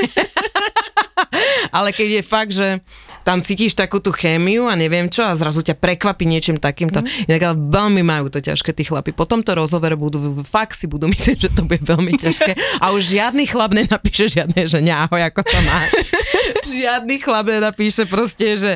ale 1.69 1.95
keď 1.95 2.08
je 2.19 2.23
fakt, 2.23 2.53
že 2.53 2.84
tam 3.27 3.43
cítiš 3.43 3.75
takú 3.75 3.99
tú 4.01 4.10
chémiu 4.10 4.65
a 4.65 4.73
neviem 4.73 5.05
čo 5.12 5.21
a 5.21 5.36
zrazu 5.36 5.62
ťa 5.62 5.77
prekvapí 5.77 6.25
niečím 6.25 6.58
takýmto. 6.58 7.03
Mm. 7.03 7.29
Inak 7.29 7.41
ale 7.45 7.55
veľmi 7.62 8.01
majú 8.01 8.25
to 8.32 8.39
ťažké 8.39 8.71
tí 8.73 8.88
chlapi. 8.88 9.13
Po 9.13 9.27
tomto 9.27 9.53
rozhovore 9.53 9.93
budú, 9.93 10.41
fakt 10.47 10.73
si 10.73 10.89
budú 10.89 11.05
myslieť, 11.13 11.38
že 11.38 11.49
to 11.53 11.67
bude 11.67 11.84
veľmi 11.84 12.15
ťažké. 12.15 12.82
A 12.82 12.95
už 12.95 13.13
žiadny 13.13 13.45
chlap 13.45 13.75
nenapíše 13.75 14.32
žiadne, 14.32 14.65
že 14.65 14.79
ňahoj, 14.82 15.21
ako 15.29 15.41
sa 15.45 15.60
máš. 15.62 15.91
žiadny 16.79 17.15
chlap 17.19 17.45
nenapíše 17.49 18.08
proste, 18.10 18.55
že, 18.58 18.71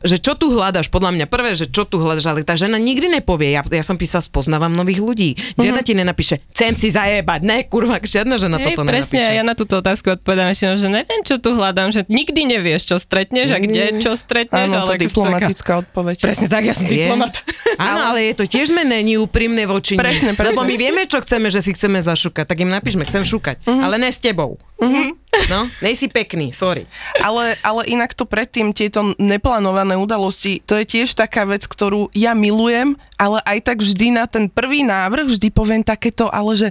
že 0.00 0.16
čo 0.16 0.38
tu 0.38 0.54
hľadaš. 0.54 0.88
Podľa 0.88 1.12
mňa 1.18 1.26
prvé, 1.26 1.58
že 1.58 1.66
čo 1.68 1.84
tu 1.84 2.00
hľadaš, 2.00 2.26
ale 2.30 2.46
tá 2.46 2.54
žena 2.54 2.78
nikdy 2.78 3.10
nepovie. 3.10 3.52
Ja, 3.52 3.66
ja 3.66 3.84
som 3.84 3.98
písal, 3.98 4.22
spoznávam 4.24 4.72
nových 4.72 5.02
ľudí. 5.02 5.36
Žiadna 5.58 5.82
mm. 5.82 5.88
ti 5.88 5.92
nenapíše, 5.92 6.34
chcem 6.54 6.72
si 6.72 6.88
zajebať. 6.94 7.40
Ne, 7.44 7.66
kurva, 7.66 8.00
žiadna 8.00 8.38
žena 8.38 8.56
Hej, 8.62 8.72
toto 8.72 8.86
presne, 8.86 9.20
nenapíše. 9.20 9.36
ja 9.36 9.42
na 9.44 9.54
túto 9.58 9.74
otázku 9.80 10.06
odpovedám 10.16 10.50
že 10.54 10.88
neviem, 10.88 11.20
čo 11.26 11.36
tu 11.42 11.52
hľadám, 11.52 11.90
že 11.92 12.06
nikdy 12.08 12.37
nevieš, 12.44 12.94
čo 12.94 12.96
stretneš 12.98 13.54
a 13.54 13.58
kde, 13.58 14.02
čo 14.02 14.14
stretneš. 14.14 14.70
Áno, 14.70 14.86
to 14.86 14.94
je 14.94 15.06
diplomatická 15.08 15.72
taká... 15.78 15.82
odpoveď. 15.82 16.16
Presne 16.20 16.46
tak, 16.46 16.62
ja 16.66 16.74
som 16.74 16.86
je. 16.86 16.94
diplomat. 16.94 17.42
Áno, 17.78 18.00
ale 18.12 18.30
je 18.30 18.34
to 18.38 18.44
tiež 18.46 18.74
není 18.74 19.14
úprimné 19.18 19.64
voči 19.64 19.94
Presne, 19.94 20.34
presne. 20.34 20.54
Lebo 20.54 20.62
my 20.66 20.74
vieme, 20.74 21.02
čo 21.06 21.22
chceme, 21.22 21.48
že 21.48 21.62
si 21.62 21.72
chceme 21.74 22.02
zašukať, 22.02 22.44
tak 22.46 22.58
im 22.62 22.70
napíšme, 22.70 23.06
chcem 23.06 23.22
šukať, 23.22 23.64
uh-huh. 23.64 23.84
ale 23.84 23.96
ne 24.00 24.10
s 24.10 24.18
tebou. 24.18 24.58
Uh-huh. 24.78 25.14
No, 25.50 25.68
nejsi 25.84 26.08
pekný, 26.08 26.54
sorry. 26.56 26.88
Ale, 27.20 27.58
ale 27.60 27.84
inak 27.90 28.16
to 28.16 28.24
predtým, 28.24 28.72
tieto 28.72 29.12
neplánované 29.20 29.98
udalosti, 29.98 30.64
to 30.64 30.78
je 30.80 30.84
tiež 30.88 31.12
taká 31.14 31.44
vec, 31.44 31.68
ktorú 31.68 32.08
ja 32.16 32.32
milujem, 32.32 32.96
ale 33.20 33.42
aj 33.44 33.58
tak 33.66 33.78
vždy 33.84 34.14
na 34.14 34.24
ten 34.24 34.48
prvý 34.48 34.86
návrh 34.86 35.28
vždy 35.28 35.48
poviem 35.52 35.82
takéto, 35.84 36.32
ale 36.32 36.56
že 36.56 36.68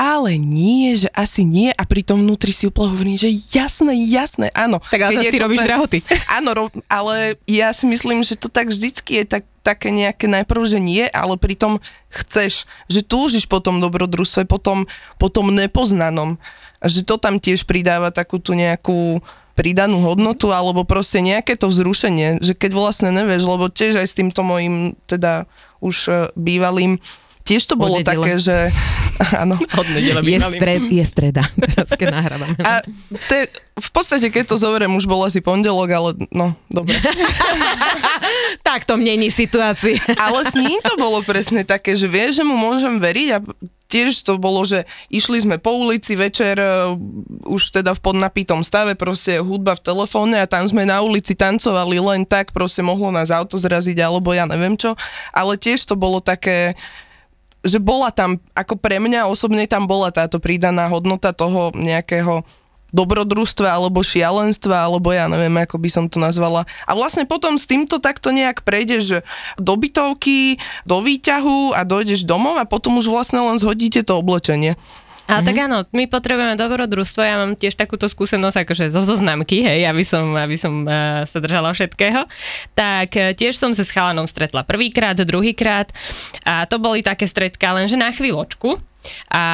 ale 0.00 0.40
nie, 0.40 0.96
že 0.96 1.12
asi 1.12 1.44
nie 1.44 1.68
a 1.76 1.84
pri 1.84 2.00
tom 2.00 2.24
vnútri 2.24 2.56
si 2.56 2.64
úplne 2.64 2.96
hovorím, 2.96 3.20
že 3.20 3.28
jasné, 3.52 3.92
jasné, 4.08 4.48
áno. 4.56 4.80
Tak 4.88 5.12
ale 5.12 5.28
ty 5.28 5.36
robíš 5.36 5.60
drahoty. 5.60 6.00
Áno, 6.40 6.56
ro, 6.56 6.64
ale 6.88 7.36
ja 7.44 7.68
si 7.76 7.84
myslím, 7.84 8.24
že 8.24 8.32
to 8.40 8.48
tak 8.48 8.72
vždycky 8.72 9.20
je 9.20 9.24
tak, 9.28 9.44
také 9.60 9.92
nejaké 9.92 10.24
najprv, 10.24 10.64
že 10.64 10.80
nie, 10.80 11.04
ale 11.12 11.36
pritom 11.36 11.84
chceš, 12.08 12.64
že 12.88 13.04
túžiš 13.04 13.44
po 13.44 13.60
tom 13.60 13.84
dobrodružstve, 13.84 14.48
po 14.48 14.56
tom, 14.56 14.88
po 15.20 15.28
tom 15.28 15.52
nepoznanom. 15.52 16.40
A 16.80 16.88
že 16.88 17.04
to 17.04 17.20
tam 17.20 17.36
tiež 17.36 17.68
pridáva 17.68 18.08
takú 18.08 18.40
tú 18.40 18.56
nejakú 18.56 19.20
pridanú 19.52 20.00
hodnotu 20.00 20.48
alebo 20.56 20.88
proste 20.88 21.20
nejaké 21.20 21.60
to 21.60 21.68
vzrušenie, 21.68 22.40
že 22.40 22.56
keď 22.56 22.72
vlastne 22.72 23.12
nevieš, 23.12 23.44
lebo 23.44 23.68
tiež 23.68 24.00
aj 24.00 24.08
s 24.08 24.16
týmto 24.16 24.40
mojim 24.40 24.96
teda 25.04 25.44
už 25.84 25.96
e, 26.08 26.12
bývalým 26.32 26.96
tiež 27.44 27.62
to 27.66 27.74
bolo 27.74 28.00
nedele. 28.00 28.14
také, 28.16 28.32
že 28.38 28.56
áno. 29.42 29.56
Od 29.58 29.86
nedele 29.90 30.20
by 30.22 30.30
Je, 30.30 30.40
stred, 30.40 30.82
je 30.86 31.04
streda, 31.04 31.44
teraz 31.74 31.90
keď 31.94 32.06
nahrávame. 32.12 32.56
A 32.62 32.84
to 33.28 33.32
je, 33.32 33.44
v 33.80 33.90
podstate, 33.90 34.26
keď 34.28 34.54
to 34.54 34.56
zoberiem, 34.60 34.92
už 34.96 35.08
bol 35.08 35.24
asi 35.24 35.40
pondelok, 35.40 35.88
ale 35.90 36.10
no, 36.30 36.54
dobre. 36.68 36.96
tak 38.66 38.84
to 38.86 39.00
mení 39.00 39.32
situácie. 39.32 39.98
Ale 40.18 40.44
s 40.46 40.54
ním 40.54 40.78
to 40.84 40.94
bolo 41.00 41.24
presne 41.24 41.64
také, 41.66 41.96
že 41.96 42.06
vie, 42.06 42.30
že 42.30 42.46
mu 42.46 42.54
môžem 42.54 43.00
veriť 43.00 43.28
a 43.34 43.38
tiež 43.90 44.22
to 44.22 44.38
bolo, 44.38 44.62
že 44.62 44.86
išli 45.10 45.42
sme 45.42 45.58
po 45.58 45.74
ulici 45.74 46.14
večer, 46.14 46.54
uh, 46.62 46.94
už 47.50 47.82
teda 47.82 47.98
v 47.98 48.00
podnapitom 48.00 48.62
stave, 48.62 48.94
proste 48.94 49.42
hudba 49.42 49.74
v 49.74 49.82
telefóne 49.82 50.38
a 50.38 50.46
tam 50.46 50.62
sme 50.62 50.86
na 50.86 51.02
ulici 51.02 51.34
tancovali 51.34 51.98
len 51.98 52.22
tak, 52.22 52.54
proste 52.54 52.86
mohlo 52.86 53.10
nás 53.10 53.34
auto 53.34 53.58
zraziť 53.58 53.98
alebo 53.98 54.30
ja 54.30 54.46
neviem 54.46 54.78
čo, 54.78 54.94
ale 55.34 55.58
tiež 55.58 55.82
to 55.82 55.98
bolo 55.98 56.22
také, 56.22 56.78
že 57.60 57.78
bola 57.80 58.08
tam, 58.08 58.40
ako 58.56 58.80
pre 58.80 58.96
mňa 58.96 59.28
osobne 59.28 59.68
tam 59.68 59.84
bola 59.84 60.08
táto 60.08 60.40
pridaná 60.40 60.88
hodnota 60.88 61.36
toho 61.36 61.72
nejakého 61.76 62.44
dobrodružstva 62.90 63.70
alebo 63.70 64.02
šialenstva, 64.02 64.90
alebo 64.90 65.14
ja 65.14 65.30
neviem, 65.30 65.54
ako 65.62 65.78
by 65.78 65.88
som 65.90 66.04
to 66.10 66.18
nazvala. 66.18 66.66
A 66.86 66.92
vlastne 66.98 67.22
potom 67.22 67.54
s 67.54 67.66
týmto 67.66 68.02
takto 68.02 68.34
nejak 68.34 68.66
prejdeš 68.66 69.22
do 69.56 69.74
bytovky, 69.78 70.58
do 70.82 70.98
výťahu 70.98 71.74
a 71.78 71.86
dojdeš 71.86 72.26
domov 72.26 72.58
a 72.58 72.66
potom 72.66 72.98
už 72.98 73.06
vlastne 73.06 73.40
len 73.40 73.62
zhodíte 73.62 74.02
to 74.02 74.18
oblečenie. 74.18 74.74
A 75.30 75.46
tak 75.46 75.56
áno, 75.56 75.86
my 75.94 76.10
potrebujeme 76.10 76.58
dobrodružstvo, 76.58 77.22
ja 77.22 77.38
mám 77.38 77.54
tiež 77.54 77.78
takúto 77.78 78.10
skúsenosť 78.10 78.66
akože 78.66 78.90
zo 78.90 79.02
zoznamky, 79.06 79.62
hej, 79.62 79.86
aby 79.86 80.02
som, 80.02 80.34
aby 80.34 80.58
som 80.58 80.82
uh, 80.84 81.22
sa 81.24 81.38
držala 81.38 81.70
všetkého. 81.70 82.26
Tak 82.74 83.08
uh, 83.14 83.30
tiež 83.32 83.54
som 83.54 83.70
sa 83.70 83.86
s 83.86 83.94
chalanom 83.94 84.26
stretla 84.26 84.66
prvýkrát, 84.66 85.14
druhýkrát 85.14 85.94
a 86.42 86.66
to 86.66 86.82
boli 86.82 87.06
také 87.06 87.30
stredka 87.30 87.70
lenže 87.70 87.94
na 87.94 88.10
chvíľočku. 88.10 88.82
A 89.30 89.44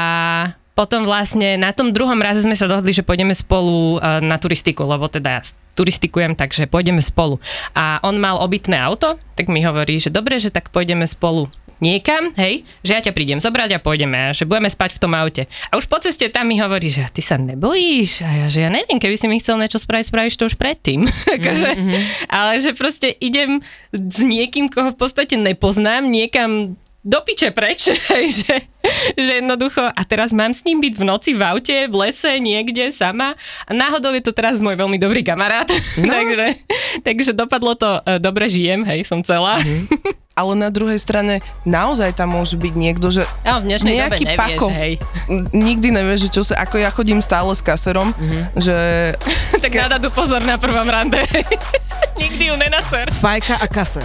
potom 0.76 1.08
vlastne 1.08 1.56
na 1.56 1.72
tom 1.72 1.92
druhom 1.94 2.20
raze 2.20 2.44
sme 2.44 2.52
sa 2.52 2.68
dohodli, 2.68 2.92
že 2.92 3.06
pôjdeme 3.06 3.32
spolu 3.32 3.96
uh, 3.96 4.20
na 4.20 4.36
turistiku, 4.36 4.84
lebo 4.84 5.08
teda 5.08 5.40
ja 5.40 5.42
turistikujem, 5.76 6.36
takže 6.36 6.68
pôjdeme 6.68 7.04
spolu. 7.04 7.36
A 7.76 8.00
on 8.00 8.16
mal 8.16 8.40
obytné 8.40 8.80
auto, 8.80 9.20
tak 9.36 9.52
mi 9.52 9.60
hovorí, 9.60 10.00
že 10.00 10.08
dobre, 10.08 10.40
že 10.40 10.48
tak 10.48 10.72
pôjdeme 10.72 11.04
spolu 11.04 11.52
niekam, 11.80 12.32
hej, 12.36 12.64
že 12.80 12.90
ja 12.96 13.00
ťa 13.02 13.12
prídem 13.12 13.38
zobrať 13.40 13.76
a 13.76 13.82
pôjdeme, 13.82 14.32
že 14.32 14.48
budeme 14.48 14.70
spať 14.70 14.96
v 14.96 15.02
tom 15.02 15.12
aute. 15.12 15.48
A 15.68 15.76
už 15.76 15.86
po 15.88 16.00
ceste 16.00 16.28
tam 16.32 16.48
mi 16.48 16.56
hovorí, 16.60 16.88
že 16.88 17.04
ty 17.12 17.20
sa 17.20 17.36
nebojíš? 17.36 18.24
A 18.24 18.30
ja, 18.44 18.46
že 18.48 18.64
ja 18.64 18.70
neviem, 18.72 18.96
keby 18.96 19.16
si 19.16 19.26
mi 19.28 19.40
chcel 19.40 19.60
niečo 19.60 19.80
spraviť, 19.80 20.08
spravíš 20.08 20.36
to 20.40 20.48
už 20.48 20.56
predtým. 20.56 21.04
akože, 21.36 21.70
ale 22.28 22.52
že 22.60 22.72
proste 22.72 23.12
idem 23.12 23.60
s 23.92 24.20
niekým, 24.20 24.72
koho 24.72 24.92
v 24.92 24.98
podstate 24.98 25.36
nepoznám, 25.36 26.08
niekam 26.08 26.76
do 27.06 27.18
piče 27.22 27.54
preč, 27.54 27.94
že, 28.42 28.66
že 29.24 29.42
jednoducho, 29.42 29.82
a 29.82 30.02
teraz 30.06 30.30
mám 30.32 30.52
s 30.52 30.62
ním 30.66 30.80
byť 30.82 30.94
v 30.96 31.04
noci 31.04 31.30
v 31.34 31.42
aute, 31.42 31.78
v 31.88 31.94
lese, 31.94 32.38
niekde, 32.38 32.90
sama. 32.92 33.34
A 33.66 33.70
náhodou 33.72 34.12
je 34.14 34.22
to 34.24 34.32
teraz 34.32 34.58
môj 34.62 34.76
veľmi 34.78 34.98
dobrý 35.00 35.22
kamarát, 35.26 35.68
no. 36.00 36.10
takže, 36.10 36.46
takže 37.02 37.30
dopadlo 37.36 37.74
to, 37.76 38.00
e, 38.04 38.18
dobre 38.22 38.46
žijem, 38.50 38.86
hej, 38.86 39.04
som 39.06 39.20
celá. 39.22 39.60
Ale 40.36 40.52
na 40.52 40.68
druhej 40.68 41.00
strane 41.00 41.40
naozaj 41.64 42.12
tam 42.12 42.36
môže 42.36 42.60
byť 42.60 42.74
niekto, 42.76 43.08
že 43.08 43.24
A 43.40 43.56
v 43.56 43.72
dnešnej 43.72 44.04
nejaký 44.04 44.24
dobe 44.28 44.36
nevieš, 44.36 44.60
pako. 44.60 44.66
hej. 44.68 44.92
nikdy 45.56 45.88
nevieš, 45.96 46.28
že 46.28 46.30
čo 46.36 46.42
sa, 46.44 46.60
ako 46.60 46.76
ja 46.76 46.92
chodím 46.92 47.24
stále 47.24 47.56
s 47.56 47.64
kaserom, 47.64 48.12
že 48.52 48.76
tak 49.64 49.72
na 49.72 49.96
dadu 49.96 50.12
pozor 50.12 50.44
na 50.44 50.60
prvom 50.60 50.84
rande. 50.84 51.24
Nikdy 52.20 52.52
ju 52.52 52.54
nenaser. 52.60 53.08
Fajka 53.16 53.56
a 53.60 53.66
kaser. 53.68 54.04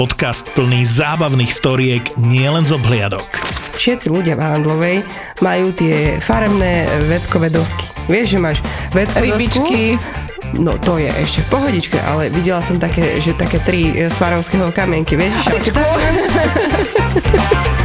podcast 0.00 0.48
plný 0.56 0.88
zábavných 0.88 1.52
storiek 1.52 2.00
nielen 2.16 2.64
z 2.64 2.72
obhliadok. 2.72 3.28
Všetci 3.76 4.08
ľudia 4.08 4.32
v 4.32 4.40
Handlovej 4.40 4.96
majú 5.44 5.76
tie 5.76 6.16
farebné 6.24 6.88
veckové 7.04 7.52
dosky. 7.52 7.84
Vieš, 8.08 8.32
že 8.32 8.38
máš 8.40 8.58
veckové 8.96 9.36
Rybičky. 9.36 10.00
No 10.56 10.80
to 10.80 10.96
je 10.96 11.12
ešte 11.20 11.44
v 11.44 11.48
pohodičke, 11.52 12.00
ale 12.00 12.32
videla 12.32 12.64
som 12.64 12.80
také, 12.80 13.20
že 13.20 13.36
také 13.36 13.60
tri 13.60 13.92
e, 13.92 14.08
svarovského 14.08 14.72
kamienky, 14.72 15.20
vieš? 15.20 15.36
že- 15.68 15.68